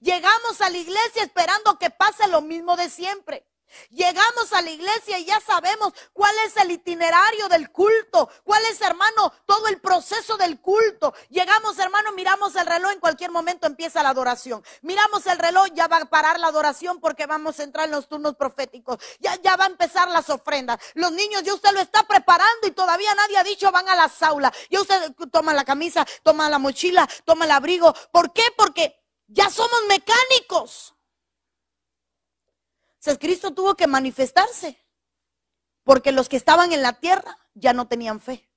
Llegamos 0.00 0.60
a 0.60 0.70
la 0.70 0.78
iglesia 0.78 1.22
esperando 1.22 1.78
que 1.78 1.90
pase 1.90 2.26
lo 2.28 2.42
mismo 2.42 2.76
de 2.76 2.90
siempre. 2.90 3.46
Llegamos 3.90 4.52
a 4.52 4.62
la 4.62 4.70
iglesia 4.70 5.18
y 5.18 5.24
ya 5.24 5.40
sabemos 5.40 5.92
cuál 6.12 6.34
es 6.46 6.56
el 6.56 6.70
itinerario 6.70 7.48
del 7.48 7.70
culto, 7.70 8.28
cuál 8.44 8.62
es, 8.70 8.80
hermano, 8.80 9.32
todo 9.44 9.68
el 9.68 9.80
proceso 9.80 10.36
del 10.36 10.60
culto. 10.60 11.14
Llegamos, 11.30 11.78
hermano, 11.78 12.12
miramos 12.12 12.54
el 12.56 12.66
reloj, 12.66 12.92
en 12.92 13.00
cualquier 13.00 13.30
momento 13.30 13.66
empieza 13.66 14.02
la 14.02 14.10
adoración. 14.10 14.62
Miramos 14.82 15.26
el 15.26 15.38
reloj, 15.38 15.66
ya 15.74 15.88
va 15.88 15.98
a 15.98 16.04
parar 16.06 16.38
la 16.38 16.48
adoración 16.48 17.00
porque 17.00 17.26
vamos 17.26 17.58
a 17.58 17.64
entrar 17.64 17.86
en 17.86 17.92
los 17.92 18.08
turnos 18.08 18.36
proféticos. 18.36 18.98
Ya, 19.20 19.36
ya 19.42 19.56
va 19.56 19.64
a 19.64 19.68
empezar 19.68 20.08
las 20.10 20.30
ofrendas. 20.30 20.78
Los 20.94 21.12
niños 21.12 21.42
ya 21.42 21.54
usted 21.54 21.72
lo 21.72 21.80
está 21.80 22.06
preparando 22.06 22.66
y 22.66 22.70
todavía 22.70 23.14
nadie 23.14 23.38
ha 23.38 23.44
dicho 23.44 23.70
van 23.72 23.88
a 23.88 23.96
las 23.96 24.22
aulas. 24.22 24.52
Ya 24.70 24.80
usted 24.80 25.12
toma 25.30 25.52
la 25.54 25.64
camisa, 25.64 26.06
toma 26.22 26.48
la 26.48 26.58
mochila, 26.58 27.08
toma 27.24 27.44
el 27.44 27.50
abrigo. 27.50 27.94
¿Por 28.12 28.32
qué? 28.32 28.44
Porque 28.56 29.05
ya 29.28 29.50
somos 29.50 29.80
mecánicos. 29.88 30.94
O 33.06 33.18
Cristo 33.18 33.52
tuvo 33.52 33.76
que 33.76 33.86
manifestarse. 33.86 34.82
Porque 35.84 36.10
los 36.10 36.28
que 36.28 36.36
estaban 36.36 36.72
en 36.72 36.82
la 36.82 36.94
tierra 36.94 37.38
ya 37.54 37.72
no 37.72 37.86
tenían 37.86 38.20
fe. 38.20 38.50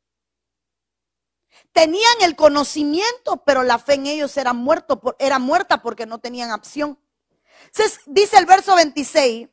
Tenían 1.72 2.22
el 2.22 2.36
conocimiento, 2.36 3.44
pero 3.46 3.64
la 3.64 3.78
fe 3.78 3.94
en 3.96 4.08
ellos 4.08 4.36
era, 4.38 4.54
muerto, 4.54 5.16
era 5.20 5.38
muerta 5.38 5.82
porque 5.82 6.08
no 6.08 6.20
tenían 6.20 6.50
acción. 6.50 7.00
Entonces, 7.66 8.00
dice 8.08 8.38
el 8.38 8.46
verso 8.46 8.76
26, 8.76 9.50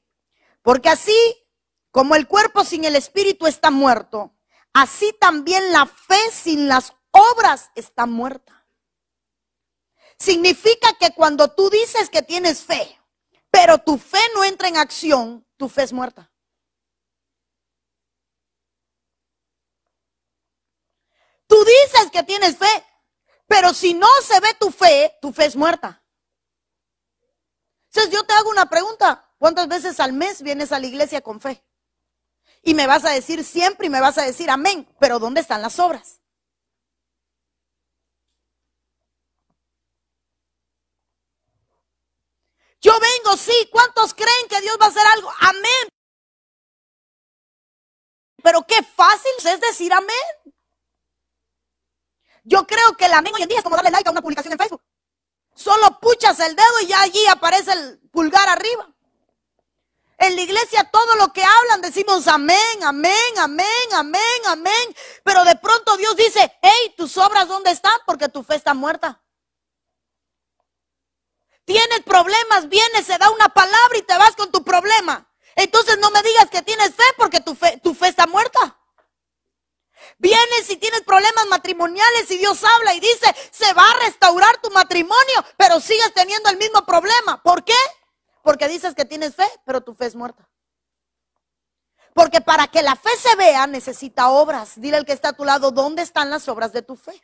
porque 0.62 0.88
así 0.88 1.16
como 1.90 2.14
el 2.14 2.26
cuerpo 2.26 2.64
sin 2.64 2.85
el 2.85 2.96
espíritu 2.96 3.46
está 3.46 3.70
muerto, 3.70 4.35
así 4.73 5.14
también 5.20 5.73
la 5.73 5.87
fe 5.87 6.18
sin 6.30 6.68
las 6.68 6.94
obras 7.11 7.70
está 7.75 8.06
muerta. 8.06 8.55
Significa 10.18 10.92
que 10.99 11.12
cuando 11.12 11.52
tú 11.52 11.68
dices 11.70 12.08
que 12.08 12.23
tienes 12.23 12.62
fe, 12.62 12.99
pero 13.50 13.78
tu 13.78 13.99
fe 13.99 14.20
no 14.35 14.44
entra 14.44 14.68
en 14.68 14.76
acción, 14.76 15.46
tu 15.56 15.68
fe 15.68 15.82
es 15.82 15.92
muerta. 15.92 16.32
Tú 21.46 21.56
dices 21.64 22.11
que 22.11 22.23
tienes 22.23 22.56
fe, 22.56 22.85
pero 23.46 23.73
si 23.73 23.94
no 23.94 24.08
se 24.23 24.40
ve 24.40 24.54
tu 24.58 24.70
fe, 24.70 25.16
tu 25.20 25.32
fe 25.32 25.46
es 25.46 25.56
muerta. 25.56 26.02
Entonces 27.87 28.12
yo 28.12 28.25
te 28.25 28.35
hago 28.35 28.50
una 28.50 28.68
pregunta, 28.68 29.32
¿cuántas 29.38 29.68
veces 29.68 30.00
al 30.00 30.12
mes 30.12 30.42
vienes 30.42 30.73
a 30.73 30.80
la 30.80 30.87
iglesia 30.87 31.20
con 31.20 31.40
fe? 31.40 31.64
Y 32.62 32.75
me 32.75 32.87
vas 32.87 33.04
a 33.04 33.11
decir 33.11 33.44
siempre 33.44 33.87
y 33.87 33.90
me 33.90 34.00
vas 34.00 34.18
a 34.18 34.23
decir 34.23 34.50
amén, 34.50 34.88
pero 34.99 35.18
¿dónde 35.18 35.40
están 35.40 35.62
las 35.62 35.78
obras? 35.78 36.20
Yo 42.80 42.92
vengo, 43.00 43.37
sí. 43.37 43.68
¿Cuántos 43.73 44.14
creen 44.14 44.49
que 44.49 44.61
Dios 44.61 44.76
va 44.80 44.87
a 44.87 44.88
hacer 44.88 45.06
algo? 45.14 45.33
Amén. 45.40 45.88
pero 48.47 48.62
qué 48.62 48.80
fácil 48.80 49.33
es 49.45 49.61
decir 49.61 49.92
amén. 49.92 50.54
Yo 52.45 52.64
creo 52.64 52.97
que 52.97 53.06
el 53.06 53.12
amén 53.12 53.35
hoy 53.35 53.42
en 53.42 53.49
día 53.49 53.59
es 53.59 53.64
como 53.64 53.75
darle 53.75 53.90
like 53.90 54.09
a 54.09 54.12
una 54.12 54.23
publicación 54.23 54.52
en 54.52 54.59
Facebook. 54.61 54.85
Solo 55.52 55.99
puchas 55.99 56.38
el 56.38 56.54
dedo 56.54 56.80
y 56.83 56.87
ya 56.87 57.00
allí 57.00 57.26
aparece 57.26 57.73
el 57.73 57.99
pulgar 58.12 58.49
arriba. 58.49 58.88
En 60.18 60.37
la 60.37 60.42
iglesia 60.42 60.88
todo 60.92 61.16
lo 61.16 61.33
que 61.33 61.42
hablan 61.42 61.80
decimos 61.83 62.28
amén, 62.28 62.85
amén, 62.85 63.38
amén, 63.38 63.66
amén, 63.95 64.40
amén. 64.47 64.97
Pero 65.25 65.45
de 65.45 65.56
pronto 65.56 65.97
Dios 65.97 66.14
dice, 66.14 66.56
hey, 66.62 66.95
tus 66.97 67.16
obras 67.18 67.49
dónde 67.49 67.73
están? 67.73 67.99
Porque 68.06 68.28
tu 68.28 68.45
fe 68.45 68.54
está 68.54 68.75
muerta. 68.75 69.21
Tienes 71.66 72.00
problemas, 72.04 72.68
vienes, 72.68 73.04
se 73.04 73.18
da 73.18 73.28
una 73.28 73.49
palabra 73.49 73.99
y 73.99 74.02
te 74.02 74.16
vas 74.16 74.37
con 74.37 74.50
tu 74.52 74.62
problema. 74.62 75.28
Entonces 75.56 75.99
no 75.99 76.12
me 76.12 76.23
digas 76.23 76.49
que 76.49 76.62
tienes 76.62 76.94
fe 76.94 77.02
porque 77.18 77.40
tu 77.40 77.56
fe, 77.56 77.80
tu 77.82 77.92
fe 77.92 78.06
está 78.06 78.26
muerta. 78.28 78.78
Vienes 80.18 80.70
y 80.70 80.76
tienes 80.76 81.00
problemas 81.02 81.46
matrimoniales 81.46 82.30
y 82.30 82.38
Dios 82.38 82.62
habla 82.62 82.94
y 82.94 83.00
dice, 83.00 83.35
se 83.50 83.73
va 83.73 83.82
a 83.82 84.04
restaurar 84.04 84.61
tu 84.62 84.70
matrimonio, 84.70 85.44
pero 85.56 85.80
sigues 85.80 86.14
teniendo 86.14 86.49
el 86.50 86.56
mismo 86.56 86.87
problema. 86.87 87.42
¿Por 87.42 87.64
qué? 87.64 87.75
Porque 88.42 88.68
dices 88.68 88.94
que 88.94 89.04
tienes 89.04 89.35
fe, 89.35 89.46
pero 89.64 89.80
tu 89.80 89.92
fe 89.92 90.06
es 90.06 90.14
muerta. 90.14 90.49
Porque 92.14 92.40
para 92.40 92.68
que 92.68 92.80
la 92.82 92.94
fe 92.94 93.11
se 93.18 93.35
vea 93.35 93.66
necesita 93.66 94.28
obras. 94.28 94.80
Dile 94.80 94.99
al 94.99 95.04
que 95.04 95.12
está 95.12 95.30
a 95.30 95.32
tu 95.32 95.44
lado, 95.44 95.73
¿dónde 95.73 96.02
están 96.02 96.30
las 96.30 96.49
obras 96.49 96.73
de 96.73 96.82
tu 96.82 96.94
fe? 96.94 97.20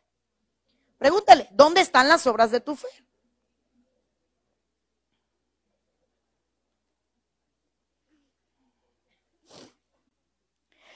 Pregúntale, 0.99 1.49
¿dónde 1.53 1.81
están 1.81 2.09
las 2.09 2.27
obras 2.27 2.51
de 2.51 2.61
tu 2.61 2.75
fe? 2.75 2.89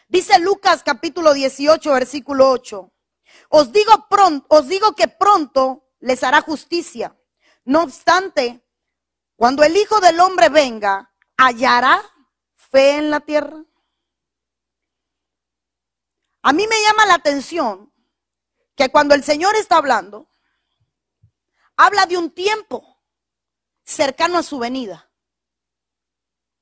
Dice 0.09 0.39
Lucas 0.39 0.83
capítulo 0.85 1.33
18, 1.33 1.93
versículo 1.93 2.51
8. 2.51 2.93
Os 3.49 3.73
digo 3.73 4.07
pronto, 4.09 4.47
os 4.51 4.69
digo 4.69 4.95
que 4.95 5.09
pronto 5.09 5.89
les 6.01 6.23
hará 6.23 6.41
justicia. 6.43 7.17
No 7.65 7.83
obstante, 7.83 8.65
cuando 9.35 9.65
el 9.65 9.77
Hijo 9.77 10.01
del 10.01 10.21
Hombre 10.21 10.49
venga, 10.49 11.13
¿hallará 11.37 12.01
fe 12.55 12.99
en 12.99 13.11
la 13.11 13.21
tierra? 13.21 13.65
A 16.43 16.53
mí 16.53 16.67
me 16.69 16.81
llama 16.83 17.07
la 17.07 17.15
atención 17.15 17.93
que 18.77 18.89
cuando 18.91 19.15
el 19.15 19.25
Señor 19.25 19.57
está 19.57 19.79
hablando, 19.79 20.31
habla 21.77 22.07
de 22.07 22.17
un 22.17 22.31
tiempo 22.31 23.03
cercano 23.83 24.39
a 24.39 24.45
su 24.45 24.59
venida. 24.59 25.11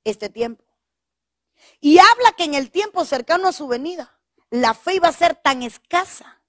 Este 0.05 0.31
tiempo. 0.31 0.65
Y 1.80 1.99
habla 1.99 2.33
que 2.37 2.44
en 2.44 2.54
el 2.54 2.71
tiempo 2.71 3.04
cercano 3.04 3.49
a 3.49 3.52
su 3.52 3.66
venida, 3.66 4.18
la 4.50 4.75
fe 4.75 4.94
iba 4.94 5.09
a 5.09 5.12
ser 5.12 5.35
tan 5.35 5.62
escasa 5.62 6.42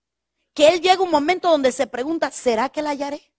que 0.53 0.69
él 0.69 0.81
llega 0.81 1.01
un 1.03 1.11
momento 1.11 1.49
donde 1.49 1.71
se 1.71 1.87
pregunta, 1.87 2.31
¿será 2.31 2.69
que 2.69 2.81
la 2.81 2.91
hallaré? 2.91 3.33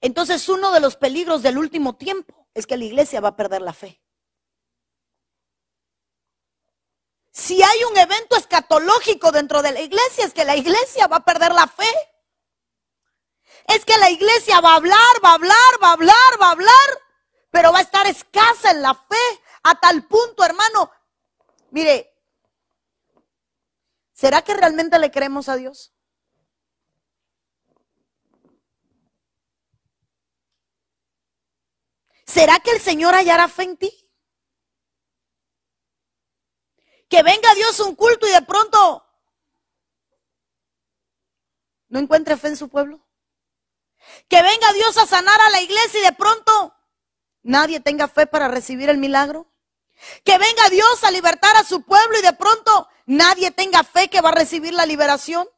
Entonces 0.00 0.48
uno 0.48 0.72
de 0.72 0.80
los 0.80 0.96
peligros 0.96 1.42
del 1.42 1.58
último 1.58 1.94
tiempo 1.94 2.48
es 2.54 2.66
que 2.66 2.76
la 2.76 2.84
iglesia 2.84 3.20
va 3.20 3.28
a 3.28 3.36
perder 3.36 3.62
la 3.62 3.72
fe. 3.72 4.02
Si 7.32 7.62
hay 7.62 7.84
un 7.84 7.96
evento 7.96 8.36
escatológico 8.36 9.32
dentro 9.32 9.62
de 9.62 9.72
la 9.72 9.80
iglesia, 9.80 10.26
es 10.26 10.34
que 10.34 10.44
la 10.44 10.56
iglesia 10.56 11.06
va 11.06 11.16
a 11.16 11.24
perder 11.24 11.52
la 11.54 11.66
fe. 11.66 11.88
Es 13.68 13.84
que 13.86 13.96
la 13.96 14.10
iglesia 14.10 14.60
va 14.60 14.72
a 14.72 14.76
hablar, 14.76 15.24
va 15.24 15.30
a 15.30 15.34
hablar, 15.34 15.82
va 15.82 15.88
a 15.88 15.92
hablar, 15.92 16.40
va 16.40 16.48
a 16.48 16.52
hablar, 16.52 17.01
pero 17.52 17.70
va 17.70 17.80
a 17.80 17.82
estar 17.82 18.06
escasa 18.06 18.70
en 18.70 18.80
la 18.80 18.94
fe 18.94 19.42
a 19.62 19.78
tal 19.78 20.08
punto, 20.08 20.42
hermano. 20.42 20.90
Mire, 21.70 22.10
¿será 24.14 24.42
que 24.42 24.54
realmente 24.54 24.98
le 24.98 25.10
creemos 25.10 25.50
a 25.50 25.56
Dios? 25.56 25.92
¿Será 32.24 32.58
que 32.60 32.70
el 32.70 32.80
Señor 32.80 33.14
hallará 33.14 33.46
fe 33.48 33.64
en 33.64 33.76
ti? 33.76 34.10
Que 37.10 37.22
venga 37.22 37.54
Dios 37.54 37.78
un 37.80 37.94
culto 37.94 38.26
y 38.26 38.32
de 38.32 38.40
pronto 38.40 39.06
no 41.88 41.98
encuentre 41.98 42.38
fe 42.38 42.48
en 42.48 42.56
su 42.56 42.70
pueblo. 42.70 43.06
Que 44.30 44.40
venga 44.40 44.72
Dios 44.72 44.96
a 44.96 45.06
sanar 45.06 45.38
a 45.38 45.50
la 45.50 45.60
iglesia 45.60 46.00
y 46.00 46.04
de 46.04 46.12
pronto 46.12 46.74
nadie 47.42 47.80
tenga 47.80 48.08
fe 48.08 48.26
para 48.26 48.48
recibir 48.48 48.90
el 48.90 48.98
milagro. 48.98 49.46
Que 50.24 50.36
venga 50.38 50.68
Dios 50.70 51.04
a 51.04 51.10
libertar 51.10 51.54
a 51.56 51.64
su 51.64 51.82
pueblo 51.82 52.18
y 52.18 52.22
de 52.22 52.32
pronto 52.32 52.88
nadie 53.06 53.50
tenga 53.50 53.84
fe 53.84 54.08
que 54.08 54.20
va 54.20 54.30
a 54.30 54.34
recibir 54.34 54.74
la 54.74 54.86
liberación. 54.86 55.48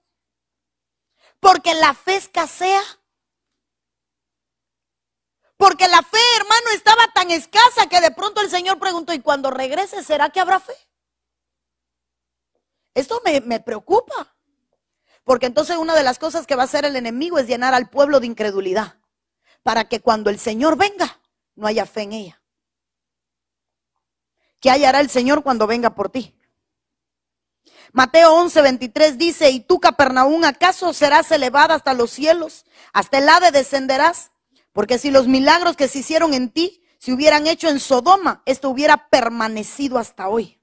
Porque 1.41 1.75
la 1.75 1.95
fe 1.95 2.17
escasea. 2.17 2.83
Porque 5.57 5.89
la 5.89 6.03
fe, 6.03 6.19
hermano, 6.37 6.67
estaba 6.75 7.07
tan 7.15 7.31
escasa 7.31 7.87
que 7.89 8.01
de 8.01 8.11
pronto 8.11 8.41
el 8.41 8.51
Señor 8.51 8.79
preguntó, 8.79 9.13
¿y 9.13 9.21
cuando 9.21 9.51
regrese, 9.51 10.03
será 10.03 10.31
que 10.31 10.41
habrá 10.41 10.61
fe? 10.61 10.75
Esto 12.93 13.21
me, 13.25 13.41
me 13.41 13.61
preocupa. 13.61 14.35
Porque 15.25 15.47
entonces 15.47 15.77
una 15.77 15.95
de 15.95 16.03
las 16.03 16.19
cosas 16.19 16.47
que 16.47 16.55
va 16.55 16.63
a 16.63 16.67
hacer 16.67 16.85
el 16.85 16.97
enemigo 16.97 17.39
es 17.39 17.47
llenar 17.47 17.73
al 17.73 17.89
pueblo 17.89 18.21
de 18.21 18.27
incredulidad. 18.27 18.99
Para 19.63 19.89
que 19.89 20.01
cuando 20.01 20.29
el 20.29 20.39
Señor 20.39 20.77
venga, 20.77 21.19
no 21.55 21.67
haya 21.67 21.87
fe 21.87 22.03
en 22.03 22.13
ella. 22.13 22.43
¿Qué 24.61 24.71
hallará 24.71 25.01
el 25.01 25.11
Señor 25.11 25.43
cuando 25.43 25.67
venga 25.67 25.95
por 25.95 26.11
ti? 26.11 26.35
Mateo 27.93 28.35
11, 28.35 28.63
23 28.63 29.19
dice, 29.19 29.51
¿y 29.51 29.61
tú, 29.61 29.79
Capernaum, 29.79 30.43
acaso 30.45 30.93
serás 30.93 31.31
elevada 31.31 31.75
hasta 31.75 31.95
los 31.95 32.11
cielos? 32.11 32.65
¿Hasta 32.93 33.19
el 33.19 33.29
ave 33.29 33.53
descenderás? 33.53 34.33
Porque 34.73 34.99
si 34.99 35.11
los 35.11 35.29
milagros 35.29 35.77
que 35.77 35.87
se 35.87 36.01
hicieron 36.01 36.35
en 36.35 36.51
ti 36.51 36.83
se 36.99 37.13
hubieran 37.13 37.47
hecho 37.47 37.69
en 37.69 37.79
Sodoma, 37.79 38.43
esto 38.47 38.71
hubiera 38.71 39.09
permanecido 39.11 39.99
hasta 39.99 40.29
hoy. 40.29 40.59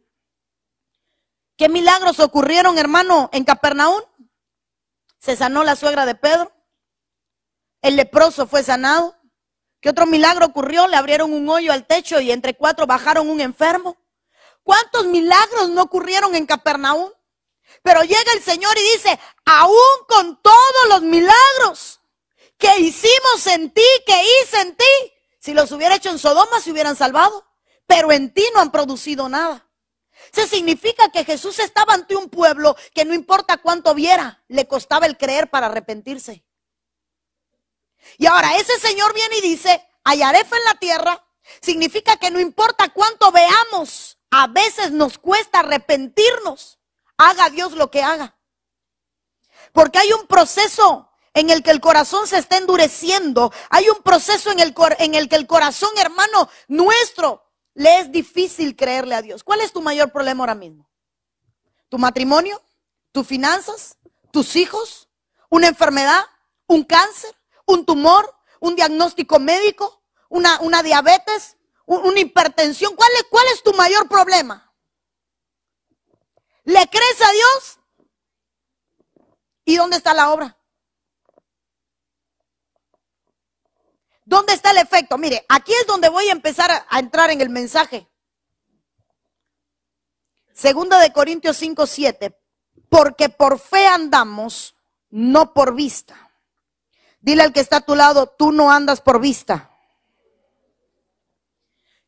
¿Qué 1.56 1.70
milagros 1.70 2.20
ocurrieron, 2.20 2.80
hermano, 2.80 3.30
en 3.32 3.44
Capernaum? 3.44 4.02
Se 5.20 5.36
sanó 5.36 5.64
la 5.64 5.76
suegra 5.76 6.06
de 6.08 6.16
Pedro. 6.16 6.52
El 7.82 7.96
leproso 7.96 8.48
fue 8.48 8.64
sanado. 8.64 9.21
¿Qué 9.82 9.90
otro 9.90 10.06
milagro 10.06 10.46
ocurrió? 10.46 10.88
Le 10.88 10.96
abrieron 10.96 11.34
un 11.34 11.50
hoyo 11.50 11.74
al 11.74 11.88
techo 11.88 12.22
y 12.22 12.32
entre 12.32 12.56
cuatro 12.56 12.86
bajaron 12.86 13.28
un 13.28 13.42
enfermo. 13.42 13.98
¿Cuántos 14.64 15.06
milagros 15.08 15.70
no 15.70 15.82
ocurrieron 15.82 16.36
en 16.36 16.46
Capernaum? 16.46 17.12
Pero 17.82 18.04
llega 18.04 18.32
el 18.36 18.44
Señor 18.44 18.78
y 18.78 18.94
dice, 18.94 19.20
aún 19.44 20.06
con 20.08 20.40
todos 20.42 20.88
los 20.90 21.02
milagros 21.02 22.00
que 22.60 22.80
hicimos 22.80 23.48
en 23.48 23.72
ti, 23.72 23.82
que 24.06 24.22
hice 24.44 24.62
en 24.62 24.76
ti, 24.76 25.14
si 25.40 25.54
los 25.54 25.72
hubiera 25.72 25.96
hecho 25.96 26.12
en 26.12 26.20
Sodoma 26.20 26.60
se 26.60 26.72
hubieran 26.72 26.96
salvado, 26.96 27.44
pero 27.88 28.12
en 28.12 28.32
ti 28.32 28.46
no 28.54 28.62
han 28.62 28.72
producido 28.72 29.30
nada. 29.30 29.68
Eso 30.32 30.46
significa 30.46 31.10
que 31.10 31.26
Jesús 31.26 31.58
estaba 31.58 31.96
ante 31.96 32.16
un 32.16 32.30
pueblo 32.30 32.76
que 32.94 33.04
no 33.04 33.16
importa 33.16 33.58
cuánto 33.58 33.96
viera, 33.96 34.44
le 34.48 34.68
costaba 34.68 35.08
el 35.08 35.18
creer 35.18 35.50
para 35.50 35.66
arrepentirse. 35.66 36.46
Y 38.18 38.26
ahora 38.26 38.58
ese 38.58 38.80
Señor 38.80 39.14
viene 39.14 39.38
y 39.38 39.42
dice, 39.42 39.88
hallaré 40.04 40.44
fe 40.46 40.56
en 40.58 40.66
la 40.66 40.76
tierra, 40.76 41.26
significa 41.62 42.18
que 42.18 42.32
no 42.32 42.40
importa 42.40 42.90
cuánto 42.90 43.32
veamos, 43.32 44.18
a 44.30 44.48
veces 44.48 44.92
nos 44.92 45.18
cuesta 45.18 45.60
arrepentirnos, 45.60 46.80
haga 47.18 47.50
Dios 47.50 47.74
lo 47.74 47.92
que 47.92 48.04
haga. 48.04 48.38
Porque 49.74 50.00
hay 50.00 50.12
un 50.14 50.28
proceso 50.28 51.10
en 51.34 51.50
el 51.50 51.64
que 51.64 51.72
el 51.72 51.80
corazón 51.80 52.28
se 52.28 52.38
está 52.38 52.58
endureciendo, 52.58 53.54
hay 53.70 53.90
un 53.90 54.02
proceso 54.04 54.52
en 54.52 54.60
el, 54.60 54.74
en 55.00 55.16
el 55.16 55.30
que 55.30 55.36
el 55.36 55.48
corazón, 55.48 55.92
hermano 55.98 56.50
nuestro, 56.68 57.46
le 57.74 58.00
es 58.00 58.12
difícil 58.12 58.76
creerle 58.76 59.16
a 59.16 59.22
Dios. 59.22 59.44
¿Cuál 59.44 59.62
es 59.62 59.72
tu 59.72 59.82
mayor 59.82 60.12
problema 60.12 60.44
ahora 60.44 60.56
mismo? 60.56 60.90
¿Tu 61.90 61.98
matrimonio? 61.98 62.62
¿Tus 63.12 63.28
finanzas? 63.28 63.98
¿Tus 64.32 64.56
hijos? 64.56 65.10
¿Una 65.50 65.68
enfermedad? 65.68 66.24
¿Un 66.68 66.84
cáncer? 66.84 67.36
Un 67.72 67.86
tumor, 67.86 68.36
un 68.60 68.76
diagnóstico 68.76 69.40
médico, 69.40 70.04
una, 70.30 70.84
diabetes, 70.84 71.58
una 71.86 72.20
hipertensión. 72.20 72.96
¿Cuál 72.96 73.10
es, 73.16 73.24
¿Cuál 73.30 73.48
es 73.54 73.64
tu 73.64 73.74
mayor 73.74 74.08
problema? 74.08 74.74
¿Le 76.64 76.88
crees 76.88 77.22
a 77.22 77.32
Dios? 77.32 77.80
¿Y 79.66 79.78
dónde 79.78 79.98
está 79.98 80.14
la 80.14 80.32
obra? 80.32 80.58
¿Dónde 84.26 84.54
está 84.54 84.72
el 84.72 84.78
efecto? 84.78 85.18
Mire, 85.18 85.46
aquí 85.50 85.74
es 85.74 85.86
donde 85.88 86.08
voy 86.08 86.30
a 86.30 86.32
empezar 86.32 86.72
a, 86.72 86.86
a 86.90 87.00
entrar 87.00 87.32
en 87.32 87.42
el 87.42 87.50
mensaje. 87.50 88.08
Segunda 90.54 91.00
de 91.00 91.12
Corintios 91.12 91.58
5, 91.58 91.86
7. 91.86 92.38
Porque 92.88 93.30
por 93.30 93.60
fe 93.60 93.88
andamos, 93.88 94.76
no 95.10 95.54
por 95.54 95.74
vista. 95.74 96.31
Dile 97.22 97.44
al 97.44 97.54
que 97.54 97.60
está 97.60 97.78
a 97.78 97.82
tu 97.82 97.96
lado, 97.96 98.28
tú 98.28 98.52
no 98.52 98.72
andas 98.72 99.00
por 99.02 99.20
vista, 99.22 99.68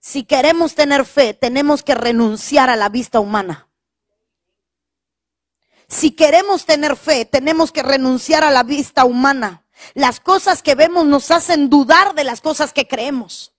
Si 0.06 0.26
queremos 0.26 0.76
tener 0.76 1.06
fe, 1.06 1.34
tenemos 1.34 1.82
que 1.82 1.96
renunciar 1.96 2.70
a 2.70 2.76
la 2.76 2.90
vista 2.90 3.22
humana. 3.22 3.70
Si 5.88 6.12
queremos 6.12 6.66
tener 6.66 6.98
fe, 6.98 7.24
tenemos 7.24 7.72
que 7.72 7.84
renunciar 7.84 8.44
a 8.44 8.52
la 8.52 8.64
vista 8.64 9.06
humana. 9.06 9.64
Las 9.94 10.20
cosas 10.20 10.62
que 10.62 10.76
vemos 10.76 11.06
nos 11.06 11.32
hacen 11.32 11.70
dudar 11.70 12.16
de 12.16 12.26
las 12.26 12.42
cosas 12.42 12.74
que 12.74 12.86
creemos. 12.86 13.53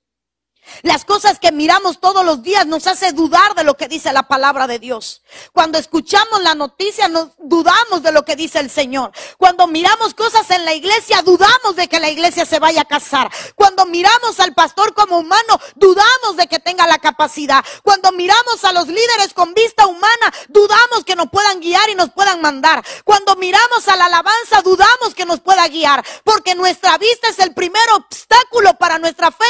Las 0.82 1.04
cosas 1.04 1.38
que 1.38 1.52
miramos 1.52 2.00
todos 2.00 2.24
los 2.24 2.42
días 2.42 2.66
nos 2.66 2.86
hace 2.86 3.12
dudar 3.12 3.54
de 3.54 3.64
lo 3.64 3.74
que 3.74 3.88
dice 3.88 4.12
la 4.12 4.24
palabra 4.24 4.66
de 4.66 4.78
Dios. 4.78 5.22
Cuando 5.52 5.78
escuchamos 5.78 6.42
la 6.42 6.54
noticia 6.54 7.08
nos 7.08 7.30
dudamos 7.38 8.02
de 8.02 8.12
lo 8.12 8.24
que 8.24 8.36
dice 8.36 8.60
el 8.60 8.70
Señor. 8.70 9.12
Cuando 9.38 9.66
miramos 9.66 10.14
cosas 10.14 10.50
en 10.50 10.64
la 10.64 10.74
iglesia 10.74 11.22
dudamos 11.22 11.76
de 11.76 11.88
que 11.88 12.00
la 12.00 12.10
iglesia 12.10 12.44
se 12.44 12.58
vaya 12.58 12.82
a 12.82 12.86
casar. 12.86 13.30
Cuando 13.54 13.86
miramos 13.86 14.40
al 14.40 14.54
pastor 14.54 14.94
como 14.94 15.18
humano 15.18 15.60
dudamos 15.76 16.36
de 16.36 16.46
que 16.46 16.58
tenga 16.58 16.86
la 16.86 16.98
capacidad. 16.98 17.64
Cuando 17.82 18.12
miramos 18.12 18.64
a 18.64 18.72
los 18.72 18.88
líderes 18.88 19.32
con 19.34 19.54
vista 19.54 19.86
humana 19.86 20.32
dudamos 20.48 21.04
que 21.04 21.16
nos 21.16 21.30
puedan 21.30 21.60
guiar 21.60 21.88
y 21.90 21.94
nos 21.94 22.10
puedan 22.10 22.40
mandar. 22.40 22.84
Cuando 23.04 23.36
miramos 23.36 23.88
a 23.88 23.96
la 23.96 24.06
alabanza 24.06 24.62
dudamos 24.62 25.14
que 25.14 25.26
nos 25.26 25.40
pueda 25.40 25.66
guiar. 25.68 26.04
Porque 26.24 26.54
nuestra 26.54 26.98
vista 26.98 27.28
es 27.28 27.38
el 27.38 27.54
primer 27.54 27.88
obstáculo 27.94 28.74
para 28.78 28.98
nuestra 28.98 29.30
fe. 29.30 29.44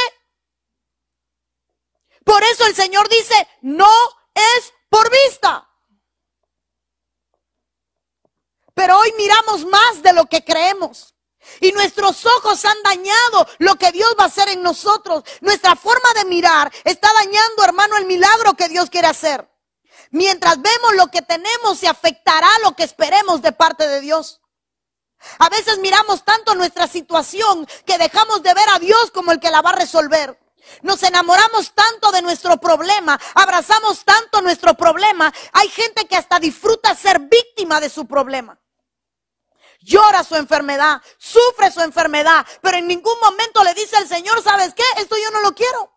Por 2.25 2.43
eso 2.43 2.65
el 2.65 2.75
Señor 2.75 3.07
dice, 3.07 3.47
no 3.61 3.89
es 4.33 4.73
por 4.89 5.09
vista. 5.09 5.69
Pero 8.73 8.97
hoy 8.99 9.13
miramos 9.15 9.63
más 9.65 10.03
de 10.03 10.11
lo 10.11 10.25
que 10.25 10.43
creemos. 10.43 11.15
Y 11.61 11.71
nuestros 11.71 12.25
ojos 12.25 12.65
han 12.65 12.81
dañado 12.83 13.47
lo 13.59 13.75
que 13.75 13.91
Dios 13.91 14.13
va 14.19 14.23
a 14.23 14.27
hacer 14.27 14.49
en 14.49 14.63
nosotros. 14.63 15.23
Nuestra 15.41 15.75
forma 15.75 16.09
de 16.15 16.25
mirar 16.25 16.73
está 16.83 17.13
dañando, 17.13 17.63
hermano, 17.63 17.95
el 17.97 18.05
milagro 18.05 18.55
que 18.55 18.67
Dios 18.67 18.89
quiere 18.89 19.07
hacer. 19.07 19.47
Mientras 20.09 20.59
vemos 20.61 20.95
lo 20.95 21.07
que 21.07 21.21
tenemos, 21.21 21.79
se 21.79 21.87
afectará 21.87 22.49
lo 22.63 22.75
que 22.75 22.83
esperemos 22.83 23.43
de 23.43 23.51
parte 23.51 23.87
de 23.87 24.01
Dios. 24.01 24.41
A 25.37 25.49
veces 25.49 25.77
miramos 25.77 26.25
tanto 26.25 26.55
nuestra 26.55 26.87
situación 26.87 27.67
que 27.85 27.97
dejamos 27.99 28.41
de 28.41 28.53
ver 28.53 28.69
a 28.73 28.79
Dios 28.79 29.11
como 29.11 29.31
el 29.31 29.39
que 29.39 29.51
la 29.51 29.61
va 29.61 29.69
a 29.69 29.75
resolver. 29.75 30.39
Nos 30.81 31.03
enamoramos 31.03 31.73
tanto 31.73 32.11
de 32.11 32.21
nuestro 32.21 32.57
problema, 32.57 33.19
abrazamos 33.33 34.03
tanto 34.03 34.41
nuestro 34.41 34.75
problema. 34.75 35.33
Hay 35.53 35.69
gente 35.69 36.05
que 36.05 36.15
hasta 36.15 36.39
disfruta 36.39 36.95
ser 36.95 37.19
víctima 37.19 37.79
de 37.79 37.89
su 37.89 38.05
problema. 38.05 38.59
Llora 39.79 40.23
su 40.23 40.35
enfermedad, 40.35 41.01
sufre 41.17 41.71
su 41.71 41.81
enfermedad, 41.81 42.45
pero 42.61 42.77
en 42.77 42.87
ningún 42.87 43.17
momento 43.21 43.63
le 43.63 43.73
dice 43.75 43.95
al 43.97 44.07
Señor, 44.07 44.41
¿sabes 44.43 44.73
qué? 44.73 44.83
Esto 44.97 45.15
yo 45.23 45.29
no 45.31 45.41
lo 45.41 45.53
quiero. 45.53 45.91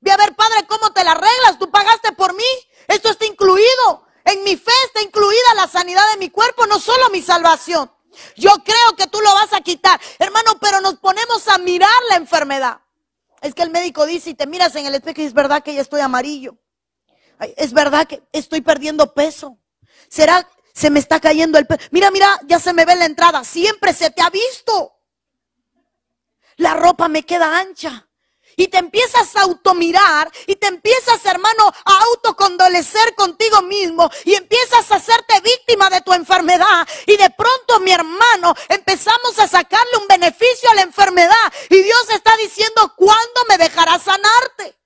Ve 0.00 0.10
a 0.10 0.16
ver, 0.16 0.34
Padre, 0.34 0.66
cómo 0.66 0.92
te 0.92 1.04
la 1.04 1.12
arreglas. 1.12 1.58
Tú 1.58 1.70
pagaste 1.70 2.12
por 2.12 2.34
mí. 2.34 2.44
Esto 2.88 3.10
está 3.10 3.24
incluido. 3.24 4.06
En 4.24 4.42
mi 4.44 4.56
fe 4.56 4.72
está 4.86 5.00
incluida 5.00 5.54
la 5.56 5.68
sanidad 5.68 6.02
de 6.12 6.18
mi 6.18 6.30
cuerpo, 6.30 6.66
no 6.66 6.80
solo 6.80 7.08
mi 7.10 7.22
salvación. 7.22 7.90
Yo 8.36 8.50
creo 8.64 8.96
que 8.96 9.06
tú 9.06 9.20
lo 9.20 9.32
vas 9.34 9.52
a 9.52 9.60
quitar. 9.60 10.00
Hermano, 10.18 10.58
pero 10.60 10.80
nos 10.80 10.96
ponemos 10.98 11.46
a 11.48 11.58
mirar 11.58 11.90
la 12.08 12.16
enfermedad. 12.16 12.81
Es 13.42 13.54
que 13.54 13.62
el 13.62 13.70
médico 13.70 14.06
dice 14.06 14.30
y 14.30 14.34
te 14.34 14.46
miras 14.46 14.74
en 14.76 14.86
el 14.86 14.94
espejo 14.94 15.20
y 15.20 15.24
es 15.24 15.34
verdad 15.34 15.62
que 15.62 15.74
ya 15.74 15.80
estoy 15.80 16.00
amarillo. 16.00 16.56
Es 17.56 17.72
verdad 17.72 18.06
que 18.06 18.22
estoy 18.32 18.60
perdiendo 18.60 19.12
peso. 19.14 19.58
¿Será 20.08 20.48
se 20.72 20.90
me 20.90 21.00
está 21.00 21.20
cayendo 21.20 21.58
el 21.58 21.66
peso? 21.66 21.80
Mira, 21.90 22.10
mira, 22.10 22.40
ya 22.46 22.58
se 22.58 22.72
me 22.72 22.84
ve 22.84 22.94
la 22.94 23.04
entrada. 23.04 23.44
Siempre 23.44 23.92
se 23.92 24.10
te 24.10 24.22
ha 24.22 24.30
visto. 24.30 24.96
La 26.56 26.74
ropa 26.74 27.08
me 27.08 27.24
queda 27.24 27.58
ancha 27.58 28.08
y 28.56 28.68
te 28.68 28.78
empiezas 28.78 29.34
a 29.36 29.42
automirar 29.42 30.30
y 30.46 30.56
te 30.56 30.66
empiezas, 30.66 31.24
hermano, 31.26 31.72
a 31.84 32.02
autocondolecer 32.04 33.14
contigo 33.14 33.62
mismo 33.62 34.10
y 34.24 34.34
empiezas 34.34 34.90
a 34.90 34.96
hacerte 34.96 35.40
víctima 35.40 35.90
de 35.90 36.00
tu 36.00 36.12
enfermedad 36.12 36.86
y 37.06 37.16
de 37.16 37.30
pronto, 37.30 37.80
mi 37.80 37.92
hermano, 37.92 38.54
empezamos 38.68 39.38
a 39.38 39.48
sacarle 39.48 39.96
un 40.00 40.06
beneficio 40.06 40.70
a 40.70 40.74
la 40.74 40.82
enfermedad 40.82 41.52
y 41.70 41.82
Dios 41.82 42.10
está 42.10 42.36
diciendo, 42.36 42.92
¿cuándo 42.96 43.40
me 43.48 43.58
dejarás 43.58 44.02
sanarte? 44.02 44.76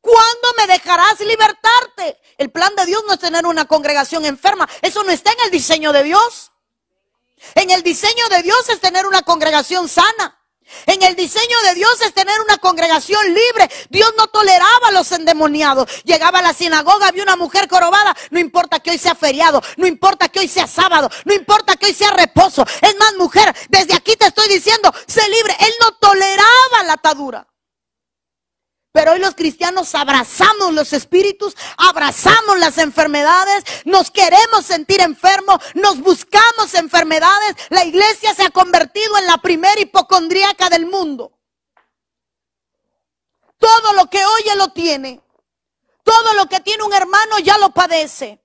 ¿Cuándo 0.00 0.54
me 0.56 0.66
dejarás 0.66 1.20
libertarte? 1.20 2.20
El 2.38 2.50
plan 2.50 2.74
de 2.76 2.86
Dios 2.86 3.02
no 3.06 3.14
es 3.14 3.18
tener 3.18 3.44
una 3.46 3.66
congregación 3.66 4.24
enferma. 4.24 4.68
Eso 4.80 5.02
no 5.02 5.10
está 5.10 5.32
en 5.32 5.40
el 5.44 5.50
diseño 5.50 5.92
de 5.92 6.04
Dios. 6.04 6.52
En 7.54 7.70
el 7.70 7.82
diseño 7.82 8.28
de 8.28 8.42
Dios 8.42 8.68
es 8.68 8.80
tener 8.80 9.06
una 9.06 9.22
congregación 9.22 9.88
sana. 9.88 10.38
En 10.86 11.02
el 11.02 11.16
diseño 11.16 11.56
de 11.64 11.74
Dios 11.74 12.00
es 12.02 12.14
tener 12.14 12.38
una 12.40 12.58
congregación 12.58 13.22
libre. 13.26 13.70
Dios 13.90 14.12
no 14.16 14.26
toleraba 14.28 14.88
a 14.88 14.92
los 14.92 15.10
endemoniados. 15.12 16.02
Llegaba 16.04 16.38
a 16.38 16.42
la 16.42 16.52
sinagoga, 16.52 17.08
había 17.08 17.22
una 17.22 17.36
mujer 17.36 17.68
corobada. 17.68 18.16
No 18.30 18.38
importa 18.38 18.80
que 18.80 18.90
hoy 18.90 18.98
sea 18.98 19.14
feriado, 19.14 19.62
no 19.76 19.86
importa 19.86 20.28
que 20.28 20.40
hoy 20.40 20.48
sea 20.48 20.66
sábado, 20.66 21.10
no 21.24 21.34
importa 21.34 21.76
que 21.76 21.86
hoy 21.86 21.94
sea 21.94 22.10
reposo. 22.10 22.64
Es 22.80 22.96
más, 22.98 23.14
mujer, 23.16 23.54
desde 23.68 23.94
aquí 23.94 24.16
te 24.16 24.26
estoy 24.26 24.48
diciendo, 24.48 24.92
sé 25.06 25.22
libre. 25.28 25.56
Él 25.60 25.72
no 25.80 25.92
toleraba 25.92 26.84
la 26.86 26.94
atadura. 26.94 27.46
Pero 28.98 29.12
hoy 29.12 29.20
los 29.20 29.36
cristianos 29.36 29.94
abrazamos 29.94 30.74
los 30.74 30.92
espíritus, 30.92 31.56
abrazamos 31.76 32.58
las 32.58 32.78
enfermedades, 32.78 33.62
nos 33.84 34.10
queremos 34.10 34.66
sentir 34.66 35.00
enfermos, 35.00 35.58
nos 35.74 36.00
buscamos 36.00 36.74
enfermedades. 36.74 37.54
La 37.68 37.84
iglesia 37.84 38.34
se 38.34 38.42
ha 38.42 38.50
convertido 38.50 39.16
en 39.18 39.26
la 39.28 39.38
primera 39.38 39.80
hipocondríaca 39.80 40.68
del 40.68 40.86
mundo. 40.86 41.30
Todo 43.56 43.92
lo 43.92 44.10
que 44.10 44.18
oye 44.18 44.56
lo 44.56 44.72
tiene. 44.72 45.22
Todo 46.02 46.34
lo 46.34 46.48
que 46.48 46.58
tiene 46.58 46.82
un 46.82 46.92
hermano 46.92 47.38
ya 47.38 47.56
lo 47.56 47.70
padece. 47.70 48.42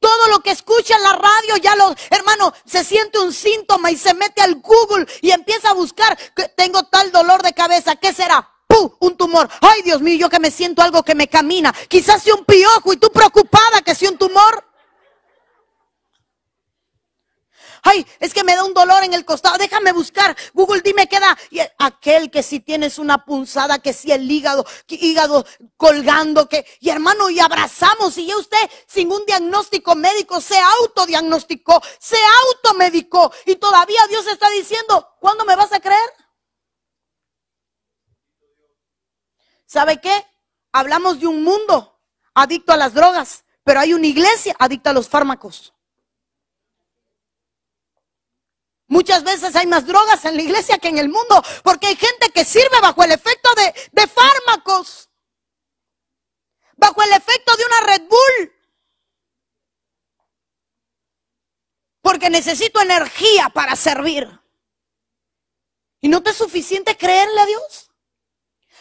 Todo 0.00 0.28
lo 0.28 0.40
que 0.40 0.50
escucha 0.50 0.96
en 0.96 1.02
la 1.02 1.14
radio 1.14 1.56
ya 1.62 1.76
lo, 1.76 1.94
hermano, 2.10 2.52
se 2.66 2.84
siente 2.84 3.20
un 3.20 3.32
síntoma 3.32 3.90
y 3.90 3.96
se 3.96 4.12
mete 4.12 4.42
al 4.42 4.56
Google 4.56 5.06
y 5.22 5.30
empieza 5.30 5.70
a 5.70 5.72
buscar, 5.72 6.18
tengo 6.58 6.82
tal 6.82 7.10
dolor 7.10 7.42
de 7.42 7.54
cabeza, 7.54 7.96
¿qué 7.96 8.12
será? 8.12 8.53
Un 8.98 9.16
tumor. 9.16 9.48
Ay, 9.60 9.82
Dios 9.82 10.00
mío, 10.00 10.16
yo 10.18 10.28
que 10.28 10.40
me 10.40 10.50
siento 10.50 10.82
algo 10.82 11.02
que 11.02 11.14
me 11.14 11.28
camina. 11.28 11.74
Quizás 11.88 12.22
sea 12.22 12.34
un 12.34 12.44
piojo 12.44 12.92
y 12.92 12.96
tú 12.96 13.10
preocupada 13.10 13.82
que 13.82 13.94
sea 13.94 14.10
un 14.10 14.18
tumor. 14.18 14.64
Ay, 17.86 18.06
es 18.18 18.32
que 18.32 18.44
me 18.44 18.56
da 18.56 18.64
un 18.64 18.72
dolor 18.72 19.04
en 19.04 19.12
el 19.12 19.26
costado. 19.26 19.58
Déjame 19.58 19.92
buscar. 19.92 20.34
Google, 20.54 20.80
dime 20.80 21.06
qué 21.06 21.20
da. 21.20 21.36
Y 21.50 21.60
aquel 21.78 22.30
que 22.30 22.42
si 22.42 22.60
tienes 22.60 22.98
una 22.98 23.26
punzada, 23.26 23.78
que 23.78 23.92
si 23.92 24.10
el 24.10 24.28
hígado, 24.30 24.64
hígado 24.88 25.44
colgando, 25.76 26.48
que, 26.48 26.66
y 26.80 26.88
hermano, 26.88 27.28
y 27.28 27.40
abrazamos. 27.40 28.16
Y 28.16 28.26
ya 28.26 28.38
usted, 28.38 28.70
sin 28.86 29.12
un 29.12 29.26
diagnóstico 29.26 29.94
médico, 29.94 30.40
se 30.40 30.58
autodiagnosticó, 30.80 31.82
se 31.98 32.16
automedicó. 32.48 33.30
Y 33.44 33.56
todavía 33.56 34.00
Dios 34.08 34.26
está 34.28 34.48
diciendo, 34.48 35.06
¿cuándo 35.20 35.44
me 35.44 35.54
vas 35.54 35.72
a 35.72 35.80
creer? 35.80 36.23
¿Sabe 39.74 40.00
qué? 40.00 40.24
Hablamos 40.70 41.18
de 41.18 41.26
un 41.26 41.42
mundo 41.42 42.00
adicto 42.32 42.72
a 42.72 42.76
las 42.76 42.94
drogas, 42.94 43.44
pero 43.64 43.80
hay 43.80 43.92
una 43.92 44.06
iglesia 44.06 44.54
adicta 44.56 44.90
a 44.90 44.92
los 44.92 45.08
fármacos. 45.08 45.74
Muchas 48.86 49.24
veces 49.24 49.56
hay 49.56 49.66
más 49.66 49.84
drogas 49.84 50.24
en 50.26 50.36
la 50.36 50.42
iglesia 50.42 50.78
que 50.78 50.86
en 50.86 50.98
el 50.98 51.08
mundo, 51.08 51.42
porque 51.64 51.88
hay 51.88 51.96
gente 51.96 52.30
que 52.30 52.44
sirve 52.44 52.80
bajo 52.80 53.02
el 53.02 53.10
efecto 53.10 53.50
de, 53.56 53.74
de 53.90 54.06
fármacos, 54.06 55.10
bajo 56.76 57.02
el 57.02 57.10
efecto 57.10 57.56
de 57.56 57.64
una 57.64 57.80
Red 57.80 58.02
Bull. 58.02 58.52
Porque 62.00 62.30
necesito 62.30 62.80
energía 62.80 63.48
para 63.48 63.74
servir. 63.74 64.40
¿Y 66.00 66.06
no 66.06 66.22
te 66.22 66.30
es 66.30 66.36
suficiente 66.36 66.96
creerle 66.96 67.40
a 67.40 67.46
Dios? 67.46 67.83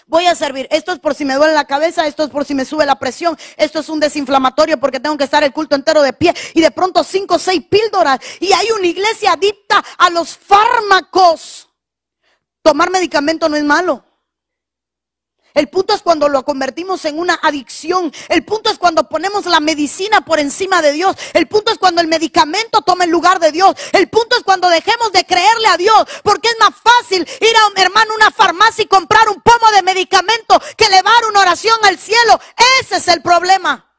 Voy 0.08 0.26
a 0.26 0.36
servir. 0.36 0.68
Esto 0.72 0.92
es 0.92 1.00
por 1.00 1.16
si 1.16 1.26
me 1.26 1.36
duele 1.36 1.54
la 1.54 1.66
cabeza, 1.66 2.08
esto 2.08 2.24
es 2.24 2.30
por 2.30 2.46
si 2.46 2.56
me 2.56 2.66
sube 2.66 2.86
la 2.86 2.96
presión, 2.96 3.38
esto 3.58 3.80
es 3.80 3.89
un 3.89 4.00
desinflamatorio 4.00 4.80
porque 4.80 5.00
tengo 5.00 5.18
que 5.18 5.24
estar 5.24 5.44
el 5.44 5.54
culto 5.54 5.76
entero 5.76 6.02
de 6.02 6.13
pie 6.13 6.34
y 6.54 6.62
de 6.62 6.72
pronto 6.72 7.04
cinco 7.04 7.36
o 7.36 7.39
seis 7.39 7.63
píldoras 7.70 8.20
y 8.39 8.54
hay 8.54 8.68
una 8.78 8.88
iglesia 8.88 9.34
adicta 9.34 9.84
a 9.98 10.10
los 10.10 10.38
fármacos. 10.38 11.70
Tomar 12.62 12.89
medicamento 12.92 13.50
no 13.50 13.58
es 13.58 13.63
malo. 13.63 14.06
El 15.54 15.70
punto 15.70 15.94
es 15.94 16.02
cuando 16.02 16.30
lo 16.30 16.44
convertimos 16.44 17.06
en 17.06 17.20
una 17.20 17.36
adicción. 17.36 18.12
El 18.30 18.44
punto 18.44 18.72
es 18.72 18.80
cuando 18.80 19.08
ponemos 19.08 19.46
la 19.46 19.60
medicina 19.60 20.22
por 20.22 20.39
encima 20.39 20.82
de 20.82 20.92
Dios. 20.92 21.16
El 21.34 21.48
punto 21.48 21.72
es 21.72 21.78
cuando 21.78 22.02
el 22.02 22.08
medicamento 22.08 22.82
toma 22.82 23.04
el 23.04 23.12
lugar 23.12 23.39
de 23.39 23.52
Dios. 23.52 23.76
El 23.92 24.10
punto 24.10 24.36
es 24.36 24.44
cuando 24.44 24.68
dejemos 24.70 25.12
de 25.12 25.26
creerle 25.26 25.68
a 25.68 25.78
Dios. 25.78 26.08
Porque 26.24 26.50
es 26.50 26.56
más 26.60 26.74
fácil 26.76 27.28
ir 27.39 27.56
a, 27.56 27.82
hermano, 27.82 28.16
una 28.16 28.32
farmacia 28.32 28.84
y 28.84 28.88
comprar 28.88 29.30
un 29.30 29.42
pomo 29.42 29.70
de 29.76 29.84
medicamento 29.84 30.60
que 30.76 30.86
elevar 30.86 31.26
una 31.30 31.42
oración 31.42 31.78
al 31.84 32.00
cielo. 32.00 32.39
Ese 32.80 32.98
es 32.98 33.08
el 33.08 33.22
problema. 33.22 33.92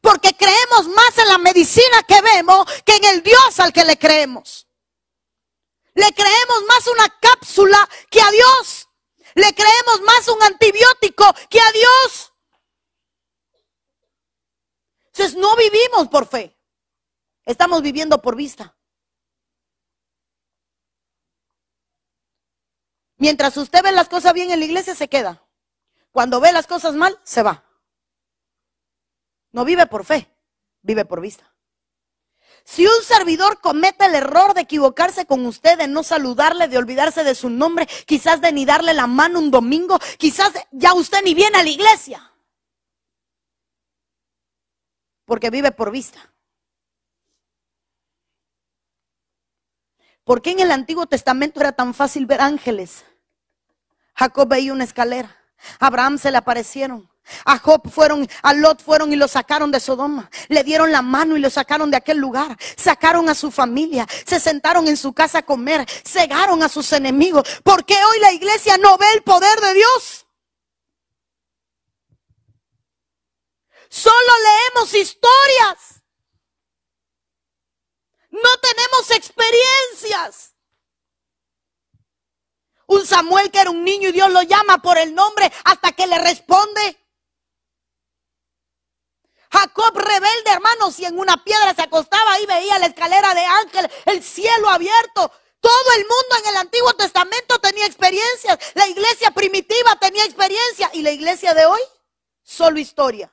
Porque 0.00 0.36
creemos 0.36 0.88
más 0.94 1.18
en 1.18 1.28
la 1.28 1.38
medicina 1.38 2.02
que 2.06 2.20
vemos 2.20 2.66
que 2.84 2.96
en 2.96 3.04
el 3.04 3.22
Dios 3.22 3.58
al 3.58 3.72
que 3.72 3.84
le 3.84 3.98
creemos. 3.98 4.68
Le 5.94 6.12
creemos 6.12 6.62
más 6.68 6.86
una 6.86 7.08
cápsula 7.20 7.88
que 8.10 8.20
a 8.20 8.30
Dios. 8.30 8.88
Le 9.34 9.54
creemos 9.54 10.00
más 10.04 10.28
un 10.28 10.42
antibiótico 10.42 11.24
que 11.48 11.60
a 11.60 11.72
Dios. 11.72 12.32
Entonces 15.06 15.36
no 15.36 15.54
vivimos 15.56 16.08
por 16.08 16.26
fe. 16.26 16.56
Estamos 17.44 17.82
viviendo 17.82 18.20
por 18.22 18.36
vista. 18.36 18.76
Mientras 23.16 23.56
usted 23.56 23.82
ve 23.82 23.92
las 23.92 24.08
cosas 24.08 24.32
bien 24.32 24.50
en 24.50 24.58
la 24.58 24.64
iglesia, 24.64 24.94
se 24.94 25.08
queda. 25.08 25.46
Cuando 26.10 26.40
ve 26.40 26.52
las 26.52 26.66
cosas 26.66 26.94
mal, 26.94 27.18
se 27.22 27.42
va. 27.42 27.64
No 29.52 29.64
vive 29.64 29.86
por 29.86 30.04
fe, 30.04 30.28
vive 30.80 31.04
por 31.04 31.20
vista. 31.20 31.51
Si 32.64 32.86
un 32.86 33.02
servidor 33.02 33.60
comete 33.60 34.06
el 34.06 34.14
error 34.14 34.54
de 34.54 34.62
equivocarse 34.62 35.26
con 35.26 35.44
usted, 35.46 35.78
de 35.78 35.88
no 35.88 36.02
saludarle, 36.02 36.68
de 36.68 36.78
olvidarse 36.78 37.24
de 37.24 37.34
su 37.34 37.50
nombre, 37.50 37.86
quizás 38.06 38.40
de 38.40 38.52
ni 38.52 38.64
darle 38.64 38.94
la 38.94 39.06
mano 39.06 39.38
un 39.38 39.50
domingo, 39.50 39.98
quizás 40.18 40.52
ya 40.70 40.94
usted 40.94 41.22
ni 41.24 41.34
viene 41.34 41.58
a 41.58 41.62
la 41.62 41.70
iglesia. 41.70 42.32
Porque 45.24 45.50
vive 45.50 45.72
por 45.72 45.90
vista. 45.90 46.32
¿Por 50.24 50.40
qué 50.40 50.52
en 50.52 50.60
el 50.60 50.70
Antiguo 50.70 51.06
Testamento 51.06 51.60
era 51.60 51.72
tan 51.72 51.94
fácil 51.94 52.26
ver 52.26 52.40
ángeles? 52.40 53.04
Jacob 54.14 54.48
veía 54.48 54.72
una 54.72 54.84
escalera. 54.84 55.36
Abraham 55.80 56.18
se 56.18 56.30
le 56.30 56.38
aparecieron. 56.38 57.11
A 57.44 57.58
Job 57.58 57.90
fueron, 57.90 58.28
a 58.42 58.54
Lot 58.54 58.82
fueron 58.82 59.12
y 59.12 59.16
lo 59.16 59.28
sacaron 59.28 59.70
de 59.70 59.80
Sodoma. 59.80 60.30
Le 60.48 60.64
dieron 60.64 60.92
la 60.92 61.02
mano 61.02 61.36
y 61.36 61.40
lo 61.40 61.50
sacaron 61.50 61.90
de 61.90 61.96
aquel 61.96 62.18
lugar. 62.18 62.56
Sacaron 62.76 63.28
a 63.28 63.34
su 63.34 63.50
familia. 63.50 64.06
Se 64.26 64.40
sentaron 64.40 64.88
en 64.88 64.96
su 64.96 65.12
casa 65.12 65.38
a 65.38 65.42
comer. 65.42 65.86
Cegaron 66.04 66.62
a 66.62 66.68
sus 66.68 66.92
enemigos. 66.92 67.48
¿Por 67.62 67.84
qué 67.84 67.94
hoy 67.94 68.20
la 68.20 68.32
iglesia 68.32 68.76
no 68.78 68.98
ve 68.98 69.06
el 69.14 69.22
poder 69.22 69.60
de 69.60 69.74
Dios? 69.74 70.26
Solo 73.88 74.32
leemos 74.44 74.94
historias. 74.94 76.02
No 78.30 78.50
tenemos 78.62 79.10
experiencias. 79.10 80.54
Un 82.86 83.06
Samuel 83.06 83.50
que 83.50 83.60
era 83.60 83.70
un 83.70 83.84
niño 83.84 84.08
y 84.08 84.12
Dios 84.12 84.30
lo 84.30 84.42
llama 84.42 84.78
por 84.78 84.98
el 84.98 85.14
nombre 85.14 85.52
hasta 85.64 85.92
que 85.92 86.06
le 86.06 86.18
responde. 86.18 87.01
Jacob 89.52 89.94
rebelde, 89.98 90.50
hermanos, 90.50 90.98
y 90.98 91.04
en 91.04 91.18
una 91.18 91.44
piedra 91.44 91.74
se 91.74 91.82
acostaba 91.82 92.40
y 92.40 92.46
veía 92.46 92.78
la 92.78 92.86
escalera 92.86 93.34
de 93.34 93.44
ángel, 93.44 93.90
el 94.06 94.22
cielo 94.22 94.70
abierto. 94.70 95.30
Todo 95.60 95.92
el 95.96 96.02
mundo 96.02 96.36
en 96.38 96.46
el 96.50 96.56
Antiguo 96.56 96.92
Testamento 96.94 97.58
tenía 97.60 97.86
experiencias. 97.86 98.58
La 98.74 98.88
iglesia 98.88 99.30
primitiva 99.30 99.94
tenía 100.00 100.24
experiencia. 100.24 100.90
Y 100.94 101.02
la 101.02 101.12
iglesia 101.12 101.54
de 101.54 101.66
hoy, 101.66 101.80
solo 102.42 102.80
historia. 102.80 103.30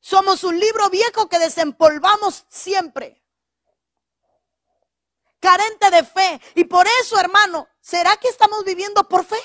Somos 0.00 0.42
un 0.42 0.58
libro 0.58 0.88
viejo 0.88 1.28
que 1.28 1.38
desempolvamos 1.38 2.46
siempre. 2.48 3.22
Carente 5.38 5.90
de 5.90 6.02
fe. 6.02 6.40
Y 6.54 6.64
por 6.64 6.86
eso, 7.00 7.20
hermano, 7.20 7.68
¿será 7.80 8.16
que 8.16 8.28
estamos 8.28 8.64
viviendo 8.64 9.06
por 9.08 9.24
fe? 9.24 9.38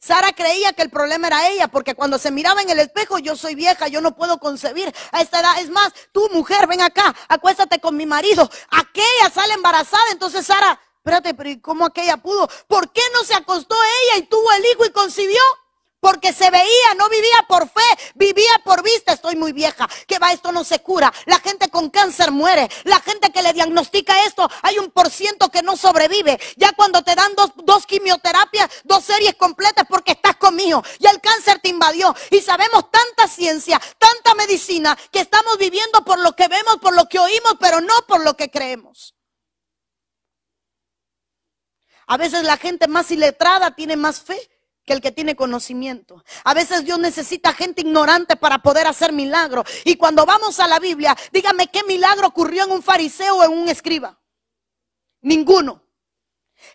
Sara 0.00 0.32
creía 0.32 0.72
que 0.72 0.80
el 0.80 0.88
problema 0.88 1.26
era 1.26 1.48
ella, 1.48 1.68
porque 1.68 1.94
cuando 1.94 2.18
se 2.18 2.30
miraba 2.30 2.62
en 2.62 2.70
el 2.70 2.80
espejo, 2.80 3.18
yo 3.18 3.36
soy 3.36 3.54
vieja, 3.54 3.86
yo 3.88 4.00
no 4.00 4.16
puedo 4.16 4.38
concebir 4.38 4.90
a 5.12 5.20
esta 5.20 5.40
edad. 5.40 5.60
Es 5.60 5.68
más, 5.68 5.92
tú 6.10 6.26
mujer, 6.32 6.66
ven 6.66 6.80
acá, 6.80 7.14
acuéstate 7.28 7.80
con 7.80 7.96
mi 7.96 8.06
marido. 8.06 8.48
Aquella 8.70 9.30
sale 9.32 9.52
embarazada, 9.52 10.02
entonces 10.10 10.46
Sara, 10.46 10.80
espérate, 10.96 11.34
pero 11.34 11.50
¿cómo 11.60 11.84
aquella 11.84 12.16
pudo? 12.16 12.48
¿Por 12.66 12.90
qué 12.92 13.02
no 13.12 13.24
se 13.24 13.34
acostó 13.34 13.76
ella 13.76 14.24
y 14.24 14.26
tuvo 14.26 14.50
el 14.52 14.64
hijo 14.64 14.86
y 14.86 14.90
concibió? 14.90 15.40
Porque 16.00 16.32
se 16.32 16.50
veía, 16.50 16.94
no 16.96 17.08
vivía 17.10 17.44
por 17.46 17.68
fe, 17.68 18.12
vivía 18.14 18.60
por 18.64 18.82
vista. 18.82 19.12
Estoy 19.12 19.36
muy 19.36 19.52
vieja, 19.52 19.86
que 20.06 20.18
va, 20.18 20.32
esto 20.32 20.50
no 20.50 20.64
se 20.64 20.80
cura. 20.80 21.12
La 21.26 21.38
gente 21.40 21.68
con 21.68 21.90
cáncer 21.90 22.30
muere. 22.30 22.70
La 22.84 23.00
gente 23.00 23.30
que 23.30 23.42
le 23.42 23.52
diagnostica 23.52 24.24
esto, 24.24 24.48
hay 24.62 24.78
un 24.78 24.90
por 24.90 25.10
ciento 25.10 25.50
que 25.50 25.62
no 25.62 25.76
sobrevive. 25.76 26.40
Ya 26.56 26.72
cuando 26.72 27.02
te 27.02 27.14
dan 27.14 27.34
dos, 27.34 27.52
dos 27.56 27.84
quimioterapias, 27.84 28.70
dos 28.84 29.04
series 29.04 29.34
completas 29.34 29.84
porque 29.88 30.12
estás 30.12 30.36
conmigo. 30.36 30.82
Ya 30.98 31.10
el 31.10 31.20
cáncer 31.20 31.58
te 31.58 31.68
invadió. 31.68 32.14
Y 32.30 32.40
sabemos 32.40 32.90
tanta 32.90 33.28
ciencia, 33.28 33.78
tanta 33.98 34.34
medicina, 34.34 34.96
que 35.12 35.20
estamos 35.20 35.58
viviendo 35.58 36.02
por 36.02 36.18
lo 36.18 36.34
que 36.34 36.48
vemos, 36.48 36.78
por 36.80 36.94
lo 36.94 37.06
que 37.10 37.18
oímos, 37.18 37.56
pero 37.60 37.82
no 37.82 37.94
por 38.08 38.24
lo 38.24 38.34
que 38.36 38.50
creemos. 38.50 39.14
A 42.06 42.16
veces 42.16 42.42
la 42.42 42.56
gente 42.56 42.88
más 42.88 43.10
iletrada 43.10 43.76
tiene 43.76 43.96
más 43.96 44.22
fe 44.22 44.50
que 44.84 44.92
el 44.92 45.00
que 45.00 45.12
tiene 45.12 45.36
conocimiento. 45.36 46.22
A 46.44 46.54
veces 46.54 46.84
Dios 46.84 46.98
necesita 46.98 47.52
gente 47.52 47.82
ignorante 47.82 48.36
para 48.36 48.58
poder 48.58 48.86
hacer 48.86 49.12
milagros. 49.12 49.68
Y 49.84 49.96
cuando 49.96 50.26
vamos 50.26 50.58
a 50.60 50.68
la 50.68 50.78
Biblia, 50.78 51.16
dígame 51.32 51.68
qué 51.68 51.82
milagro 51.84 52.28
ocurrió 52.28 52.64
en 52.64 52.72
un 52.72 52.82
fariseo 52.82 53.36
o 53.36 53.44
en 53.44 53.52
un 53.52 53.68
escriba. 53.68 54.18
Ninguno. 55.22 55.82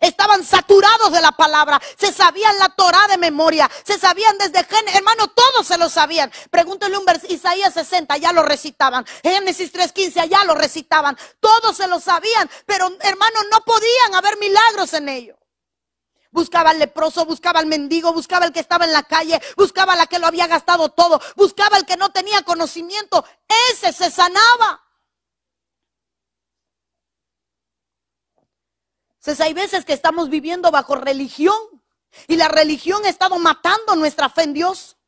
Estaban 0.00 0.44
saturados 0.44 1.12
de 1.12 1.20
la 1.20 1.32
palabra, 1.32 1.80
se 1.96 2.12
sabían 2.12 2.58
la 2.58 2.68
Torah 2.70 3.06
de 3.08 3.18
memoria, 3.18 3.70
se 3.84 3.98
sabían 3.98 4.36
desde 4.36 4.64
Génesis, 4.64 4.96
hermano, 4.96 5.28
todos 5.28 5.66
se 5.66 5.78
lo 5.78 5.88
sabían. 5.88 6.30
Pregúntale 6.50 6.98
un 6.98 7.04
versículo, 7.04 7.36
Isaías 7.36 7.72
60, 7.72 8.16
ya 8.16 8.32
lo 8.32 8.42
recitaban, 8.42 9.06
Génesis 9.22 9.72
3:15, 9.72 10.28
ya 10.28 10.44
lo 10.44 10.54
recitaban, 10.54 11.16
todos 11.38 11.76
se 11.76 11.86
lo 11.86 12.00
sabían, 12.00 12.50
pero 12.66 12.88
hermano, 13.00 13.40
no 13.50 13.60
podían 13.60 14.14
haber 14.14 14.36
milagros 14.38 14.92
en 14.92 15.08
ello. 15.08 15.38
Buscaba 16.36 16.68
al 16.68 16.78
leproso, 16.78 17.24
buscaba 17.24 17.60
al 17.60 17.66
mendigo, 17.66 18.12
buscaba 18.12 18.44
al 18.44 18.52
que 18.52 18.60
estaba 18.60 18.84
en 18.84 18.92
la 18.92 19.04
calle, 19.04 19.40
buscaba 19.56 19.94
a 19.94 19.96
la 19.96 20.06
que 20.06 20.18
lo 20.18 20.26
había 20.26 20.46
gastado 20.46 20.90
todo, 20.90 21.18
buscaba 21.34 21.78
al 21.78 21.86
que 21.86 21.96
no 21.96 22.10
tenía 22.12 22.42
conocimiento. 22.42 23.24
Ese 23.70 23.90
se 23.90 24.10
sanaba. 24.10 24.84
Entonces 29.14 29.40
hay 29.40 29.54
veces 29.54 29.86
que 29.86 29.94
estamos 29.94 30.28
viviendo 30.28 30.70
bajo 30.70 30.96
religión 30.96 31.56
y 32.28 32.36
la 32.36 32.48
religión 32.48 33.06
ha 33.06 33.08
estado 33.08 33.38
matando 33.38 33.96
nuestra 33.96 34.28
fe 34.28 34.42
en 34.42 34.52
Dios. 34.52 34.98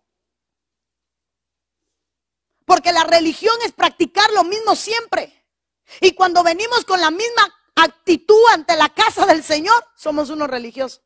Porque 2.64 2.91
la 2.91 3.05
religión 3.05 3.55
es 3.67 3.73
practicar 3.73 4.33
lo 4.33 4.45
mismo 4.45 4.75
siempre. 4.75 5.47
Y 6.01 6.12
cuando 6.12 6.43
venimos 6.43 6.87
con 6.87 7.03
la 7.03 7.11
misma 7.11 7.55
actitud 7.75 8.41
ante 8.55 8.77
la 8.77 8.88
casa 8.88 9.27
del 9.27 9.45
Señor, 9.45 9.85
somos 9.95 10.31
unos 10.31 10.49
religiosos. 10.49 11.03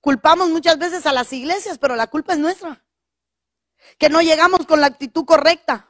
Culpamos 0.00 0.48
muchas 0.50 0.78
veces 0.78 1.06
a 1.06 1.12
las 1.12 1.32
iglesias, 1.32 1.78
pero 1.78 1.96
la 1.96 2.06
culpa 2.06 2.32
es 2.32 2.38
nuestra. 2.38 2.84
Que 3.98 4.08
no 4.08 4.22
llegamos 4.22 4.66
con 4.66 4.80
la 4.80 4.86
actitud 4.86 5.24
correcta. 5.24 5.88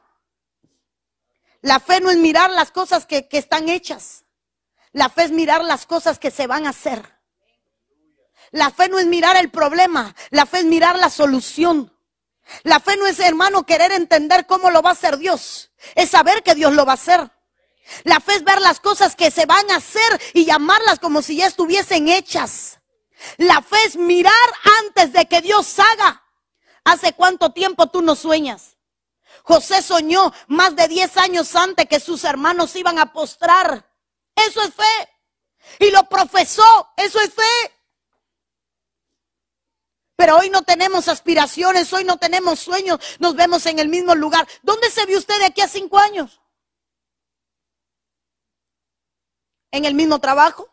La 1.60 1.80
fe 1.80 2.00
no 2.00 2.10
es 2.10 2.16
mirar 2.16 2.50
las 2.50 2.70
cosas 2.70 3.06
que, 3.06 3.28
están 3.32 3.68
hechas. 3.68 4.24
La 4.92 5.08
fe 5.08 5.24
es 5.24 5.32
mirar 5.32 5.62
las 5.64 5.86
cosas 5.86 6.18
que 6.18 6.30
se 6.30 6.46
van 6.46 6.66
a 6.66 6.70
hacer. 6.70 7.18
La 8.50 8.70
fe 8.70 8.88
no 8.88 8.98
es 8.98 9.06
mirar 9.06 9.36
el 9.36 9.50
problema. 9.50 10.14
La 10.30 10.46
fe 10.46 10.60
es 10.60 10.64
mirar 10.64 10.98
la 10.98 11.10
solución. 11.10 11.92
La 12.62 12.80
fe 12.80 12.96
no 12.96 13.06
es, 13.06 13.18
hermano, 13.20 13.66
querer 13.66 13.92
entender 13.92 14.46
cómo 14.46 14.70
lo 14.70 14.80
va 14.80 14.90
a 14.90 14.92
hacer 14.94 15.18
Dios. 15.18 15.70
Es 15.94 16.10
saber 16.10 16.42
que 16.42 16.54
Dios 16.54 16.72
lo 16.72 16.86
va 16.86 16.92
a 16.92 16.94
hacer. 16.94 17.30
La 18.04 18.20
fe 18.20 18.36
es 18.36 18.44
ver 18.44 18.60
las 18.60 18.80
cosas 18.80 19.16
que 19.16 19.30
se 19.30 19.44
van 19.44 19.70
a 19.70 19.76
hacer 19.76 20.20
y 20.32 20.44
llamarlas 20.44 20.98
como 20.98 21.20
si 21.20 21.36
ya 21.36 21.46
estuviesen 21.46 22.08
hechas. 22.08 22.77
La 23.38 23.62
fe 23.62 23.76
es 23.86 23.96
mirar 23.96 24.32
antes 24.80 25.12
de 25.12 25.26
que 25.26 25.40
Dios 25.40 25.78
haga. 25.78 26.24
¿Hace 26.84 27.12
cuánto 27.12 27.52
tiempo 27.52 27.88
tú 27.88 28.02
no 28.02 28.14
sueñas? 28.14 28.76
José 29.42 29.82
soñó 29.82 30.32
más 30.46 30.76
de 30.76 30.88
10 30.88 31.16
años 31.18 31.54
antes 31.56 31.86
que 31.86 32.00
sus 32.00 32.24
hermanos 32.24 32.74
iban 32.76 32.98
a 32.98 33.12
postrar. 33.12 33.90
Eso 34.34 34.62
es 34.62 34.74
fe. 34.74 35.08
Y 35.80 35.90
lo 35.90 36.08
profesó. 36.08 36.92
Eso 36.96 37.20
es 37.20 37.32
fe. 37.34 37.78
Pero 40.18 40.36
hoy 40.36 40.50
no 40.50 40.62
tenemos 40.62 41.06
aspiraciones, 41.06 41.92
hoy 41.92 42.02
no 42.02 42.16
tenemos 42.16 42.58
sueños, 42.58 42.98
nos 43.20 43.36
vemos 43.36 43.64
en 43.66 43.78
el 43.78 43.86
mismo 43.86 44.16
lugar. 44.16 44.48
¿Dónde 44.62 44.90
se 44.90 45.06
vio 45.06 45.16
usted 45.16 45.38
de 45.38 45.44
aquí 45.44 45.60
a 45.60 45.68
cinco 45.68 45.96
años? 45.96 46.40
¿En 49.70 49.84
el 49.84 49.94
mismo 49.94 50.18
trabajo? 50.18 50.68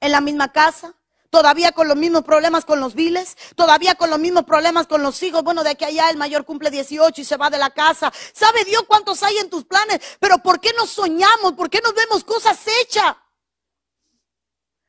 ¿En 0.00 0.12
la 0.12 0.20
misma 0.20 0.52
casa? 0.52 0.94
Todavía 1.30 1.72
con 1.72 1.88
los 1.88 1.96
mismos 1.96 2.24
problemas 2.24 2.64
con 2.64 2.80
los 2.80 2.94
viles, 2.94 3.36
todavía 3.54 3.94
con 3.94 4.10
los 4.10 4.18
mismos 4.18 4.44
problemas 4.44 4.86
con 4.86 5.02
los 5.02 5.22
hijos. 5.22 5.42
Bueno, 5.42 5.64
de 5.64 5.70
aquí 5.70 5.84
allá 5.84 6.10
el 6.10 6.16
mayor 6.16 6.44
cumple 6.44 6.70
18 6.70 7.20
y 7.20 7.24
se 7.24 7.36
va 7.36 7.48
de 7.48 7.58
la 7.58 7.70
casa. 7.70 8.12
¿Sabe 8.32 8.64
Dios 8.64 8.84
cuántos 8.86 9.22
hay 9.22 9.38
en 9.38 9.48
tus 9.48 9.64
planes? 9.64 10.00
Pero 10.18 10.38
¿por 10.38 10.60
qué 10.60 10.72
no 10.76 10.86
soñamos? 10.86 11.54
¿Por 11.54 11.70
qué 11.70 11.80
nos 11.80 11.94
vemos 11.94 12.24
cosas 12.24 12.58
hechas? 12.82 13.16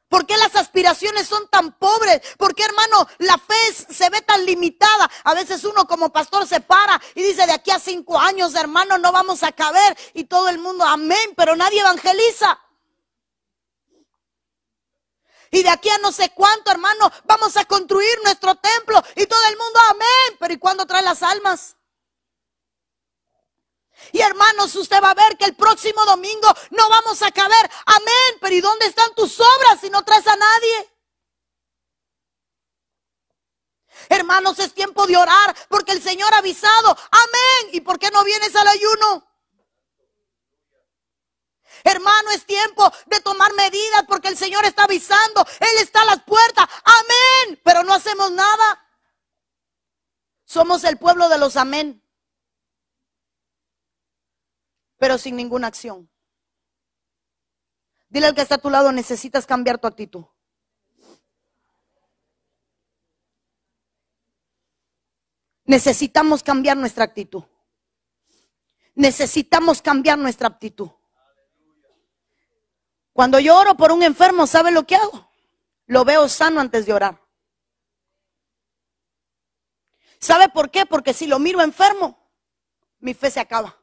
¿Por 0.10 0.26
qué 0.26 0.36
las 0.36 0.58
aspiraciones 0.58 1.26
son 1.26 1.48
tan 1.48 1.72
pobres? 1.80 2.20
¿Por 2.38 2.54
qué, 2.54 2.66
hermano, 2.66 3.08
la 3.20 3.38
fe 3.38 3.94
se 3.94 4.10
ve 4.10 4.22
tan 4.22 4.46
limitada? 4.46 5.10
A 5.24 5.34
veces 5.34 5.64
uno 5.64 5.88
como 5.88 6.12
pastor 6.12 6.46
se 6.46 6.60
para 6.60 7.02
y 7.16 7.22
dice, 7.22 7.46
de 7.46 7.54
aquí 7.54 7.72
a 7.72 7.80
cinco 7.80 8.20
años, 8.20 8.54
hermano, 8.56 8.98
no 8.98 9.14
vamos 9.14 9.42
a 9.44 9.54
caber. 9.54 9.98
Y 10.14 10.26
todo 10.26 10.50
el 10.50 10.58
mundo, 10.58 10.84
amén, 10.84 11.34
pero 11.38 11.56
nadie 11.56 11.80
evangeliza. 11.80 12.60
Y 15.52 15.64
de 15.64 15.70
aquí 15.70 15.90
a 15.90 15.98
no 15.98 16.14
sé 16.14 16.32
cuánto, 16.34 16.72
hermano, 16.72 17.12
vamos 17.26 17.58
a 17.58 17.66
construir 17.66 18.18
nuestro 18.24 18.56
templo. 18.56 19.04
Y 19.18 19.26
todo 19.26 19.44
el 19.50 19.58
mundo, 19.58 19.80
amén. 19.90 20.38
Pero 20.40 20.54
¿y 20.54 20.58
cuándo 20.58 20.86
trae 20.86 21.02
las 21.02 21.22
almas? 21.22 21.76
Y 24.14 24.22
hermanos, 24.22 24.74
usted 24.76 25.02
va 25.04 25.12
a 25.12 25.14
ver 25.14 25.38
que 25.38 25.46
el 25.46 25.56
próximo 25.56 26.04
domingo 26.06 26.48
no 26.72 26.90
vamos 26.90 27.22
a 27.22 27.32
caber. 27.32 27.70
Amén. 27.86 28.38
Pero 28.40 28.56
¿y 28.56 28.62
dónde 28.62 28.86
están 28.86 29.14
tus 29.14 29.40
obras 29.40 29.82
si 29.82 29.90
no 29.90 30.04
traes 30.04 30.26
a 30.26 30.36
nadie? 30.38 30.90
Hermanos, 34.08 34.58
es 34.60 34.74
tiempo 34.74 35.06
de 35.06 35.18
orar 35.18 35.56
porque 35.68 35.92
el 35.92 36.02
Señor 36.02 36.34
ha 36.34 36.38
avisado. 36.38 36.98
Amén. 37.12 37.74
¿Y 37.74 37.82
por 37.82 38.00
qué 38.00 38.10
no 38.10 38.24
vienes 38.24 38.56
al 38.56 38.68
ayuno? 38.70 39.31
Hermano, 41.84 42.32
es 42.32 42.46
tiempo 42.46 42.92
de 43.08 43.20
tomar 43.22 43.54
medidas 43.54 44.04
porque 44.08 44.28
el 44.28 44.38
Señor 44.38 44.66
está 44.66 44.84
avisando. 44.84 45.46
Él 45.60 45.78
está 45.82 46.02
a 46.02 46.06
las 46.06 46.24
puertas. 46.24 46.68
Amén. 46.84 47.60
Pero 47.64 47.84
no 47.84 47.94
hacemos 47.94 48.32
nada. 48.32 48.88
Somos 50.46 50.84
el 50.84 50.98
pueblo 50.98 51.30
de 51.30 51.38
los 51.38 51.56
amén 51.58 52.02
pero 55.02 55.18
sin 55.18 55.36
ninguna 55.36 55.66
acción. 55.66 56.08
Dile 58.08 58.28
al 58.28 58.36
que 58.36 58.42
está 58.42 58.56
a 58.56 58.58
tu 58.60 58.70
lado, 58.70 58.92
necesitas 58.92 59.48
cambiar 59.48 59.80
tu 59.80 59.88
actitud. 59.88 60.26
Necesitamos 65.64 66.44
cambiar 66.44 66.78
nuestra 66.78 67.04
actitud. 67.04 67.44
Necesitamos 68.94 69.82
cambiar 69.82 70.20
nuestra 70.20 70.50
actitud. 70.50 70.92
Cuando 73.14 73.40
yo 73.40 73.58
oro 73.58 73.76
por 73.76 73.92
un 73.92 74.04
enfermo, 74.04 74.48
¿sabe 74.48 74.72
lo 74.72 74.86
que 74.86 74.96
hago? 74.96 75.30
Lo 75.86 76.06
veo 76.06 76.30
sano 76.30 76.62
antes 76.62 76.86
de 76.86 76.94
orar. 76.94 77.22
¿Sabe 80.20 80.50
por 80.50 80.70
qué? 80.70 80.86
Porque 80.86 81.14
si 81.14 81.28
lo 81.28 81.40
miro 81.40 81.62
enfermo, 81.62 82.18
mi 83.00 83.14
fe 83.14 83.32
se 83.32 83.40
acaba. 83.40 83.78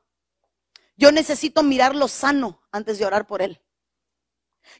Yo 0.97 1.12
necesito 1.12 1.62
mirarlo 1.62 2.09
sano 2.09 2.62
antes 2.73 2.99
de 2.99 3.05
orar 3.07 3.27
por 3.27 3.43
él. 3.43 3.61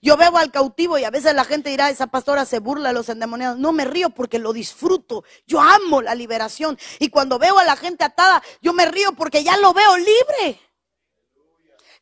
Yo 0.01 0.17
veo 0.17 0.37
al 0.37 0.53
cautivo 0.53 0.99
y 0.99 1.05
a 1.05 1.11
veces 1.11 1.35
la 1.35 1.45
gente 1.45 1.71
dirá, 1.71 1.91
esa 1.91 2.07
pastora 2.07 2.45
se 2.45 2.59
burla 2.61 2.89
de 2.89 2.95
los 2.95 3.09
endemoniados. 3.09 3.59
No 3.59 3.73
me 3.73 3.85
río 3.85 4.11
porque 4.11 4.39
lo 4.39 4.53
disfruto. 4.53 5.25
Yo 5.47 5.61
amo 5.61 6.03
la 6.03 6.15
liberación. 6.15 6.79
Y 6.99 7.09
cuando 7.09 7.39
veo 7.39 7.59
a 7.59 7.65
la 7.65 7.77
gente 7.77 8.05
atada, 8.05 8.43
yo 8.61 8.73
me 8.73 8.87
río 8.87 9.13
porque 9.13 9.43
ya 9.43 9.57
lo 9.57 9.73
veo 9.73 9.97
libre. 9.97 10.61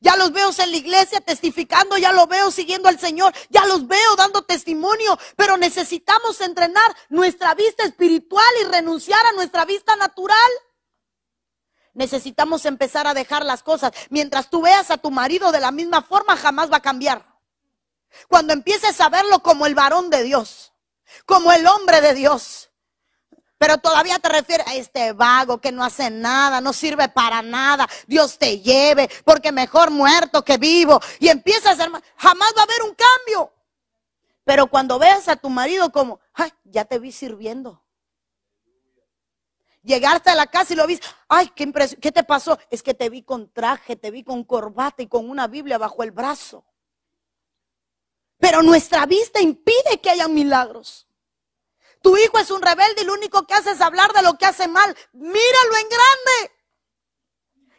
Ya 0.00 0.16
los 0.16 0.32
veo 0.32 0.50
en 0.58 0.70
la 0.70 0.76
iglesia 0.76 1.20
testificando, 1.20 1.96
ya 1.96 2.12
lo 2.12 2.26
veo 2.26 2.50
siguiendo 2.50 2.88
al 2.88 2.98
Señor, 2.98 3.34
ya 3.48 3.64
los 3.66 3.86
veo 3.86 4.16
dando 4.16 4.42
testimonio, 4.42 5.18
pero 5.36 5.56
necesitamos 5.56 6.40
entrenar 6.40 6.94
nuestra 7.08 7.54
vista 7.54 7.84
espiritual 7.84 8.46
y 8.60 8.64
renunciar 8.64 9.24
a 9.26 9.32
nuestra 9.32 9.64
vista 9.64 9.96
natural. 9.96 10.50
Necesitamos 11.94 12.66
empezar 12.66 13.06
a 13.06 13.14
dejar 13.14 13.44
las 13.44 13.62
cosas. 13.62 13.92
Mientras 14.10 14.50
tú 14.50 14.60
veas 14.60 14.90
a 14.90 14.98
tu 14.98 15.10
marido 15.10 15.50
de 15.50 15.60
la 15.60 15.70
misma 15.70 16.02
forma, 16.02 16.36
jamás 16.36 16.70
va 16.70 16.76
a 16.76 16.82
cambiar. 16.82 17.24
Cuando 18.28 18.52
empieces 18.52 19.00
a 19.00 19.08
verlo 19.08 19.42
como 19.42 19.66
el 19.66 19.74
varón 19.74 20.10
de 20.10 20.22
Dios, 20.22 20.74
como 21.24 21.52
el 21.52 21.66
hombre 21.66 22.02
de 22.02 22.14
Dios. 22.14 22.70
Pero 23.58 23.78
todavía 23.78 24.18
te 24.18 24.28
refieres 24.28 24.66
a 24.66 24.74
este 24.74 25.12
vago 25.12 25.58
que 25.60 25.72
no 25.72 25.82
hace 25.82 26.10
nada, 26.10 26.60
no 26.60 26.72
sirve 26.72 27.08
para 27.08 27.40
nada. 27.40 27.88
Dios 28.06 28.38
te 28.38 28.60
lleve, 28.60 29.08
porque 29.24 29.50
mejor 29.50 29.90
muerto 29.90 30.44
que 30.44 30.58
vivo. 30.58 31.00
Y 31.20 31.28
empiezas 31.28 31.80
a 31.80 31.84
jamás 32.16 32.52
va 32.56 32.60
a 32.60 32.64
haber 32.64 32.82
un 32.82 32.94
cambio. 32.94 33.52
Pero 34.44 34.66
cuando 34.66 34.98
veas 34.98 35.28
a 35.28 35.36
tu 35.36 35.48
marido 35.48 35.90
como, 35.90 36.20
ay, 36.34 36.52
ya 36.64 36.84
te 36.84 36.98
vi 36.98 37.12
sirviendo. 37.12 37.82
Llegaste 39.82 40.30
a 40.30 40.34
la 40.34 40.46
casa 40.48 40.72
y 40.72 40.76
lo 40.76 40.86
viste. 40.86 41.06
Ay, 41.28 41.50
qué 41.54 41.62
impresión. 41.62 42.00
¿Qué 42.00 42.12
te 42.12 42.24
pasó? 42.24 42.58
Es 42.70 42.82
que 42.82 42.92
te 42.92 43.08
vi 43.08 43.22
con 43.22 43.52
traje, 43.52 43.96
te 43.96 44.10
vi 44.10 44.22
con 44.22 44.44
corbata 44.44 45.02
y 45.02 45.06
con 45.06 45.30
una 45.30 45.46
Biblia 45.46 45.78
bajo 45.78 46.02
el 46.02 46.10
brazo. 46.10 46.64
Pero 48.38 48.62
nuestra 48.62 49.06
vista 49.06 49.40
impide 49.40 50.00
que 50.02 50.10
haya 50.10 50.28
milagros. 50.28 51.05
Tu 52.02 52.16
hijo 52.16 52.38
es 52.38 52.50
un 52.50 52.62
rebelde 52.62 53.02
y 53.02 53.04
lo 53.04 53.14
único 53.14 53.46
que 53.46 53.54
hace 53.54 53.72
es 53.72 53.80
hablar 53.80 54.12
de 54.12 54.22
lo 54.22 54.38
que 54.38 54.46
hace 54.46 54.68
mal. 54.68 54.96
Míralo 55.12 55.76
en 55.76 55.88
grande. 55.88 56.56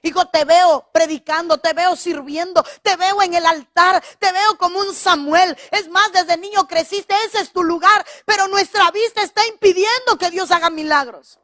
Hijo, 0.04 0.26
te 0.28 0.46
veo 0.46 0.90
predicando, 0.94 1.58
te 1.58 1.74
veo 1.74 1.96
sirviendo, 1.96 2.64
te 2.82 2.96
veo 2.96 3.22
en 3.22 3.34
el 3.34 3.46
altar, 3.46 4.04
te 4.20 4.32
veo 4.32 4.58
como 4.58 4.80
un 4.80 4.94
Samuel. 4.94 5.58
Es 5.72 5.90
más, 5.90 6.12
desde 6.14 6.38
niño 6.38 6.68
creciste, 6.68 7.14
ese 7.26 7.40
es 7.40 7.52
tu 7.52 7.64
lugar, 7.64 8.06
pero 8.26 8.48
nuestra 8.48 8.90
vista 8.92 9.22
está 9.22 9.46
impidiendo 9.48 10.18
que 10.18 10.30
Dios 10.30 10.52
haga 10.52 10.70
milagros. 10.70 11.40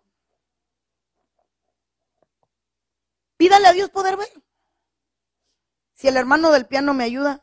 Pídale 3.38 3.67
a 3.67 3.73
Dios 3.73 3.89
poder 3.89 4.15
ver. 4.15 4.43
Si 5.93 6.07
el 6.07 6.15
hermano 6.15 6.51
del 6.51 6.65
piano 6.65 6.93
me 6.93 7.03
ayuda. 7.03 7.42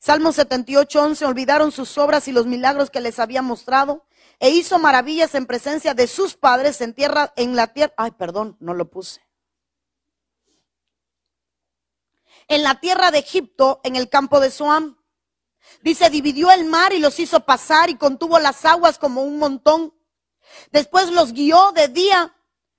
Salmo 0.00 0.32
78, 0.32 1.02
11, 1.02 1.26
olvidaron 1.26 1.72
sus 1.72 1.98
obras 1.98 2.26
y 2.26 2.32
los 2.32 2.46
milagros 2.46 2.88
que 2.88 3.02
les 3.02 3.18
había 3.18 3.42
mostrado, 3.42 4.06
e 4.38 4.48
hizo 4.48 4.78
maravillas 4.78 5.34
en 5.34 5.44
presencia 5.44 5.92
de 5.92 6.06
sus 6.06 6.36
padres 6.36 6.80
en 6.80 6.94
tierra, 6.94 7.34
en 7.36 7.54
la 7.54 7.74
tierra. 7.74 7.92
Ay, 7.98 8.12
perdón, 8.12 8.56
no 8.60 8.72
lo 8.72 8.90
puse. 8.90 9.20
En 12.48 12.62
la 12.62 12.80
tierra 12.80 13.10
de 13.10 13.18
Egipto, 13.18 13.82
en 13.84 13.94
el 13.94 14.08
campo 14.08 14.40
de 14.40 14.50
Suam. 14.50 14.96
Dice, 15.82 16.08
dividió 16.08 16.50
el 16.50 16.64
mar 16.64 16.94
y 16.94 16.98
los 16.98 17.20
hizo 17.20 17.44
pasar 17.44 17.90
y 17.90 17.96
contuvo 17.96 18.38
las 18.38 18.64
aguas 18.64 18.98
como 18.98 19.22
un 19.22 19.38
montón. 19.38 19.94
Después 20.72 21.10
los 21.10 21.34
guió 21.34 21.72
de 21.72 21.88
día 21.88 22.34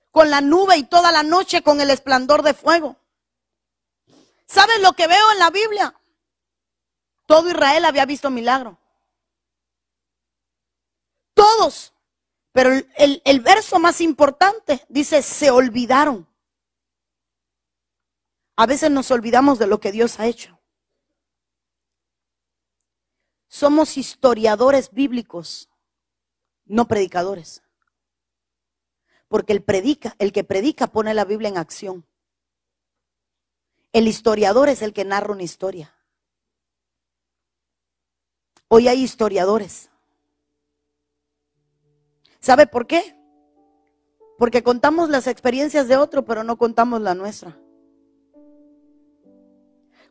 con 0.09 0.31
la 0.31 0.41
nube 0.41 0.75
y 0.75 0.83
toda 0.83 1.11
la 1.11 1.21
noche 1.21 1.61
con 1.61 1.81
el 1.81 1.91
esplendor 1.91 2.41
de 2.41 2.55
fuego. 2.55 2.97
¿Sabes 4.47 4.81
lo 4.81 4.93
que 4.93 5.05
veo 5.05 5.31
en 5.33 5.39
la 5.39 5.51
Biblia? 5.51 6.00
Todo 7.31 7.49
Israel 7.49 7.85
había 7.85 8.05
visto 8.05 8.29
milagro. 8.29 8.77
Todos. 11.33 11.93
Pero 12.51 12.71
el, 12.97 13.39
verso 13.39 13.79
más 13.79 14.01
importante 14.01 14.85
dice, 14.89 15.21
se 15.21 15.49
olvidaron. 15.49 16.27
A 18.57 18.65
veces 18.65 18.91
nos 18.91 19.11
olvidamos 19.11 19.59
de 19.59 19.67
lo 19.67 19.79
que 19.79 19.93
Dios 19.93 20.19
ha 20.19 20.25
hecho. 20.25 20.59
Somos 23.47 23.95
historiadores 23.95 24.91
bíblicos, 24.91 25.69
no 26.65 26.85
predicadores. 26.85 27.63
Porque 29.29 29.53
el 29.53 29.63
predica, 29.63 30.17
el 30.19 30.33
que 30.33 30.43
predica 30.43 30.87
pone 30.87 31.13
la 31.13 31.23
Biblia 31.23 31.47
en 31.47 31.57
acción. 31.57 32.05
El 33.93 34.09
historiador 34.09 34.67
es 34.67 34.81
el 34.81 34.91
que 34.91 35.05
narra 35.05 35.31
una 35.31 35.43
historia. 35.43 35.95
Hoy 38.73 38.87
hay 38.87 39.03
historiadores. 39.03 39.91
¿Sabe 42.39 42.67
por 42.67 42.87
qué? 42.87 43.17
Porque 44.37 44.63
contamos 44.63 45.09
las 45.09 45.27
experiencias 45.27 45.89
de 45.89 45.97
otro, 45.97 46.23
pero 46.23 46.45
no 46.45 46.57
contamos 46.57 47.01
la 47.01 47.13
nuestra. 47.13 47.59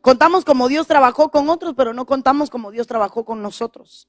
Contamos 0.01 0.45
como 0.45 0.67
Dios 0.67 0.85
trabajó 0.85 1.31
con 1.31 1.49
otros, 1.49 1.73
pero 1.75 1.91
no 1.95 2.05
contamos 2.05 2.51
como 2.51 2.69
Dios 2.69 2.85
trabajó 2.85 3.25
con 3.25 3.41
nosotros. 3.41 4.07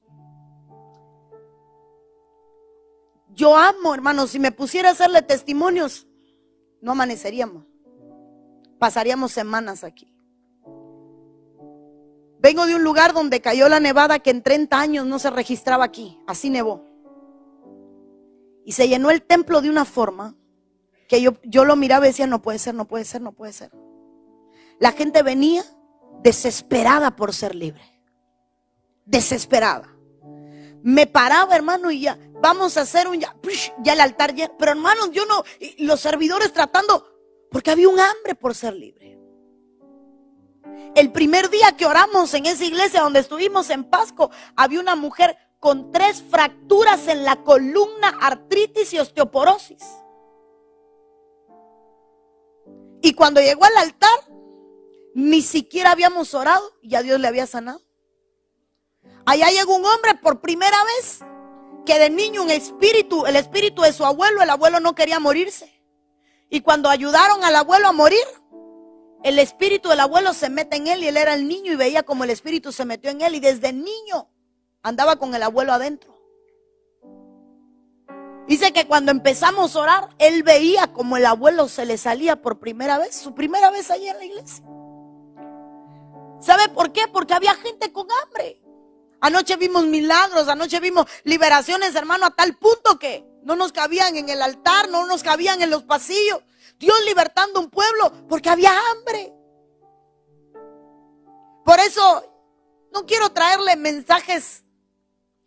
Yo 3.29 3.57
amo, 3.57 3.95
hermanos, 3.95 4.29
si 4.29 4.37
me 4.37 4.51
pusiera 4.51 4.89
a 4.89 4.91
hacerle 4.91 5.23
testimonios, 5.23 6.05
no 6.79 6.91
amaneceríamos. 6.91 7.65
Pasaríamos 8.77 9.31
semanas 9.31 9.83
aquí. 9.83 10.12
Vengo 12.43 12.65
de 12.65 12.75
un 12.75 12.83
lugar 12.83 13.13
donde 13.13 13.39
cayó 13.39 13.69
la 13.69 13.79
nevada 13.79 14.19
que 14.19 14.29
en 14.29 14.43
30 14.43 14.77
años 14.77 15.05
no 15.05 15.17
se 15.17 15.29
registraba 15.29 15.85
aquí. 15.85 16.19
Así 16.27 16.49
nevó. 16.49 16.83
Y 18.65 18.73
se 18.73 18.89
llenó 18.89 19.11
el 19.11 19.21
templo 19.21 19.61
de 19.61 19.69
una 19.69 19.85
forma 19.85 20.35
que 21.07 21.21
yo, 21.21 21.35
yo 21.45 21.63
lo 21.63 21.77
miraba 21.77 22.05
y 22.05 22.09
decía, 22.09 22.27
no 22.27 22.41
puede 22.41 22.59
ser, 22.59 22.75
no 22.75 22.85
puede 22.85 23.05
ser, 23.05 23.21
no 23.21 23.31
puede 23.31 23.53
ser. 23.53 23.71
La 24.77 24.91
gente 24.91 25.23
venía 25.23 25.63
desesperada 26.21 27.15
por 27.15 27.33
ser 27.33 27.55
libre. 27.55 27.81
Desesperada. 29.05 29.95
Me 30.81 31.07
paraba, 31.07 31.55
hermano, 31.55 31.91
y 31.91 32.01
ya, 32.01 32.19
vamos 32.41 32.75
a 32.75 32.81
hacer 32.81 33.07
un 33.07 33.21
ya, 33.21 33.33
ya 33.81 33.93
el 33.93 34.01
altar 34.01 34.35
Pero 34.59 34.71
hermanos, 34.71 35.11
yo 35.13 35.25
no, 35.25 35.45
los 35.77 36.01
servidores 36.01 36.51
tratando, 36.51 37.07
porque 37.49 37.71
había 37.71 37.87
un 37.87 38.01
hambre 38.01 38.35
por 38.35 38.53
ser 38.53 38.73
libre. 38.73 39.17
El 40.95 41.11
primer 41.11 41.49
día 41.49 41.75
que 41.75 41.85
oramos 41.85 42.33
en 42.33 42.45
esa 42.45 42.63
iglesia 42.65 43.01
donde 43.01 43.19
estuvimos 43.19 43.69
en 43.69 43.83
Pasco, 43.83 44.31
había 44.55 44.79
una 44.79 44.95
mujer 44.95 45.37
con 45.59 45.91
tres 45.91 46.23
fracturas 46.29 47.07
en 47.07 47.23
la 47.23 47.37
columna, 47.37 48.17
artritis 48.21 48.93
y 48.93 48.99
osteoporosis. 48.99 49.83
Y 53.01 53.13
cuando 53.13 53.41
llegó 53.41 53.65
al 53.65 53.77
altar, 53.77 54.19
ni 55.13 55.41
siquiera 55.41 55.91
habíamos 55.91 56.33
orado 56.33 56.63
y 56.81 56.89
ya 56.89 57.01
Dios 57.01 57.19
le 57.19 57.27
había 57.27 57.47
sanado. 57.47 57.81
Allá 59.25 59.49
llegó 59.51 59.75
un 59.75 59.85
hombre 59.85 60.15
por 60.15 60.41
primera 60.41 60.77
vez 60.97 61.19
que 61.85 61.99
de 61.99 62.09
niño 62.09 62.43
un 62.43 62.51
espíritu, 62.51 63.25
el 63.25 63.35
espíritu 63.35 63.81
de 63.81 63.93
su 63.93 64.05
abuelo, 64.05 64.41
el 64.41 64.49
abuelo 64.49 64.79
no 64.79 64.95
quería 64.95 65.19
morirse. 65.19 65.81
Y 66.49 66.61
cuando 66.61 66.89
ayudaron 66.89 67.43
al 67.43 67.55
abuelo 67.55 67.87
a 67.87 67.91
morir, 67.93 68.23
el 69.23 69.39
espíritu 69.39 69.89
del 69.89 70.01
abuelo 70.01 70.33
se 70.33 70.49
mete 70.49 70.75
en 70.75 70.87
él 70.87 71.03
y 71.03 71.07
él 71.07 71.17
era 71.17 71.33
el 71.33 71.47
niño 71.47 71.71
y 71.71 71.75
veía 71.75 72.03
como 72.03 72.25
el 72.25 72.29
espíritu 72.29 72.71
se 72.71 72.85
metió 72.85 73.09
en 73.09 73.21
él 73.21 73.35
y 73.35 73.39
desde 73.39 73.71
niño 73.71 74.29
andaba 74.81 75.15
con 75.15 75.33
el 75.33 75.41
abuelo 75.41 75.71
adentro. 75.71 76.13
Dice 78.47 78.73
que 78.73 78.85
cuando 78.85 79.11
empezamos 79.11 79.75
a 79.75 79.79
orar, 79.79 80.09
él 80.19 80.43
veía 80.43 80.91
como 80.91 81.15
el 81.15 81.25
abuelo 81.25 81.69
se 81.69 81.85
le 81.85 81.97
salía 81.97 82.41
por 82.41 82.59
primera 82.59 82.97
vez, 82.97 83.15
su 83.15 83.33
primera 83.33 83.71
vez 83.71 83.89
allí 83.89 84.07
en 84.07 84.17
la 84.17 84.25
iglesia. 84.25 84.65
¿Sabe 86.41 86.67
por 86.67 86.91
qué? 86.91 87.07
Porque 87.07 87.33
había 87.33 87.55
gente 87.55 87.93
con 87.93 88.05
hambre. 88.21 88.61
Anoche 89.21 89.55
vimos 89.55 89.85
milagros, 89.85 90.49
anoche 90.49 90.81
vimos 90.81 91.05
liberaciones, 91.23 91.95
hermano, 91.95 92.25
a 92.25 92.31
tal 92.31 92.57
punto 92.57 92.99
que 92.99 93.25
no 93.43 93.55
nos 93.55 93.71
cabían 93.71 94.17
en 94.17 94.27
el 94.27 94.41
altar, 94.41 94.89
no 94.89 95.07
nos 95.07 95.23
cabían 95.23 95.61
en 95.61 95.69
los 95.69 95.83
pasillos. 95.83 96.41
Dios 96.83 97.05
libertando 97.05 97.61
un 97.61 97.69
pueblo 97.69 98.11
porque 98.27 98.49
había 98.49 98.77
hambre. 98.91 99.33
Por 101.63 101.79
eso 101.79 102.29
no 102.91 103.05
quiero 103.05 103.29
traerle 103.29 103.77
mensajes. 103.77 104.65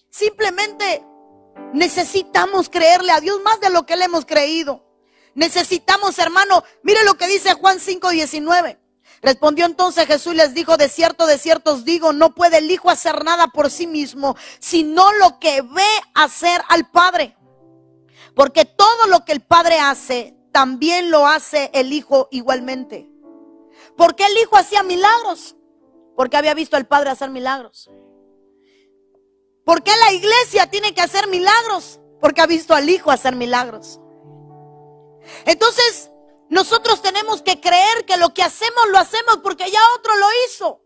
Simplemente 0.08 1.04
necesitamos 1.74 2.70
creerle 2.70 3.12
a 3.12 3.20
Dios 3.20 3.40
más 3.42 3.60
de 3.60 3.68
lo 3.68 3.84
que 3.84 3.96
le 3.96 4.06
hemos 4.06 4.24
creído. 4.24 4.82
Necesitamos, 5.34 6.18
hermano, 6.18 6.64
mire 6.82 7.04
lo 7.04 7.18
que 7.18 7.28
dice 7.28 7.52
Juan 7.52 7.78
5:19. 7.80 8.78
Respondió 9.20 9.66
entonces 9.66 10.06
Jesús 10.06 10.32
y 10.32 10.36
les 10.36 10.54
dijo, 10.54 10.76
de 10.78 10.88
cierto, 10.88 11.26
de 11.26 11.36
cierto 11.36 11.74
os 11.74 11.84
digo, 11.84 12.12
no 12.12 12.34
puede 12.34 12.58
el 12.58 12.70
Hijo 12.70 12.90
hacer 12.90 13.24
nada 13.24 13.48
por 13.48 13.70
sí 13.70 13.86
mismo, 13.86 14.36
sino 14.58 15.12
lo 15.14 15.38
que 15.38 15.60
ve 15.60 15.88
hacer 16.14 16.62
al 16.68 16.90
Padre. 16.90 17.36
Porque 18.34 18.64
todo 18.64 19.06
lo 19.08 19.24
que 19.24 19.32
el 19.32 19.40
Padre 19.40 19.78
hace, 19.78 20.35
también 20.56 21.10
lo 21.10 21.26
hace 21.26 21.70
el 21.74 21.92
Hijo 21.92 22.28
igualmente. 22.30 23.06
¿Por 23.94 24.16
qué 24.16 24.24
el 24.24 24.38
Hijo 24.38 24.56
hacía 24.56 24.82
milagros? 24.82 25.54
Porque 26.16 26.38
había 26.38 26.54
visto 26.54 26.78
al 26.78 26.86
Padre 26.86 27.10
hacer 27.10 27.28
milagros. 27.28 27.90
¿Por 29.66 29.82
qué 29.82 29.90
la 30.06 30.14
iglesia 30.14 30.70
tiene 30.70 30.94
que 30.94 31.02
hacer 31.02 31.26
milagros? 31.28 32.00
Porque 32.22 32.40
ha 32.40 32.46
visto 32.46 32.74
al 32.74 32.88
Hijo 32.88 33.10
hacer 33.10 33.36
milagros. 33.36 34.00
Entonces, 35.44 36.10
nosotros 36.48 37.02
tenemos 37.02 37.42
que 37.42 37.60
creer 37.60 38.06
que 38.06 38.16
lo 38.16 38.32
que 38.32 38.42
hacemos 38.42 38.88
lo 38.90 38.96
hacemos 38.96 39.40
porque 39.42 39.70
ya 39.70 39.80
otro 39.98 40.16
lo 40.16 40.26
hizo. 40.46 40.80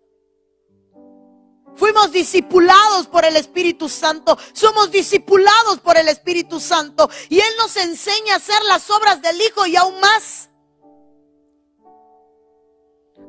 Fuimos 1.77 2.13
discipulados 2.13 3.07
por 3.07 3.25
el 3.25 3.37
Espíritu 3.37 3.89
Santo. 3.89 4.39
Somos 4.53 4.91
discipulados 4.91 5.81
por 5.81 5.97
el 5.97 6.09
Espíritu 6.09 6.61
Santo. 6.61 7.09
Y 7.29 7.39
Él 7.39 7.53
nos 7.59 7.77
enseña 7.77 8.35
a 8.35 8.37
hacer 8.37 8.63
las 8.65 8.91
obras 8.91 9.23
del 9.23 9.41
Hijo 9.41 9.67
y 9.67 9.77
aún 9.77 9.99
más. 10.01 10.51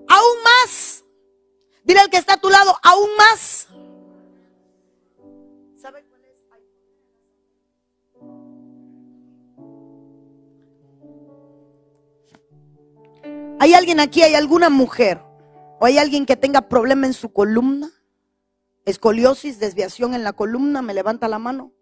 Aún 0.07 0.43
más. 0.43 1.03
Dile 1.83 2.01
al 2.01 2.09
que 2.09 2.17
está 2.17 2.33
a 2.33 2.41
tu 2.41 2.49
lado, 2.49 2.77
aún 2.83 3.09
más. 3.17 3.67
¿Hay 13.61 13.75
alguien 13.75 13.99
aquí, 13.99 14.23
hay 14.23 14.33
alguna 14.33 14.71
mujer 14.71 15.21
o 15.79 15.85
hay 15.85 15.99
alguien 15.99 16.25
que 16.25 16.35
tenga 16.35 16.67
problema 16.67 17.05
en 17.05 17.13
su 17.13 17.31
columna? 17.31 17.91
Escoliosis, 18.85 19.59
desviación 19.59 20.13
en 20.13 20.23
la 20.23 20.33
columna, 20.33 20.81
me 20.81 20.93
levanta 20.93 21.27
la 21.27 21.39
mano. 21.39 21.73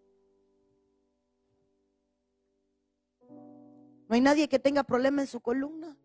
No 4.09 4.15
hay 4.15 4.21
nadie 4.21 4.49
que 4.49 4.57
tenga 4.57 4.83
problema 4.83 5.21
en 5.21 5.27
su 5.27 5.39
columna. 5.39 5.98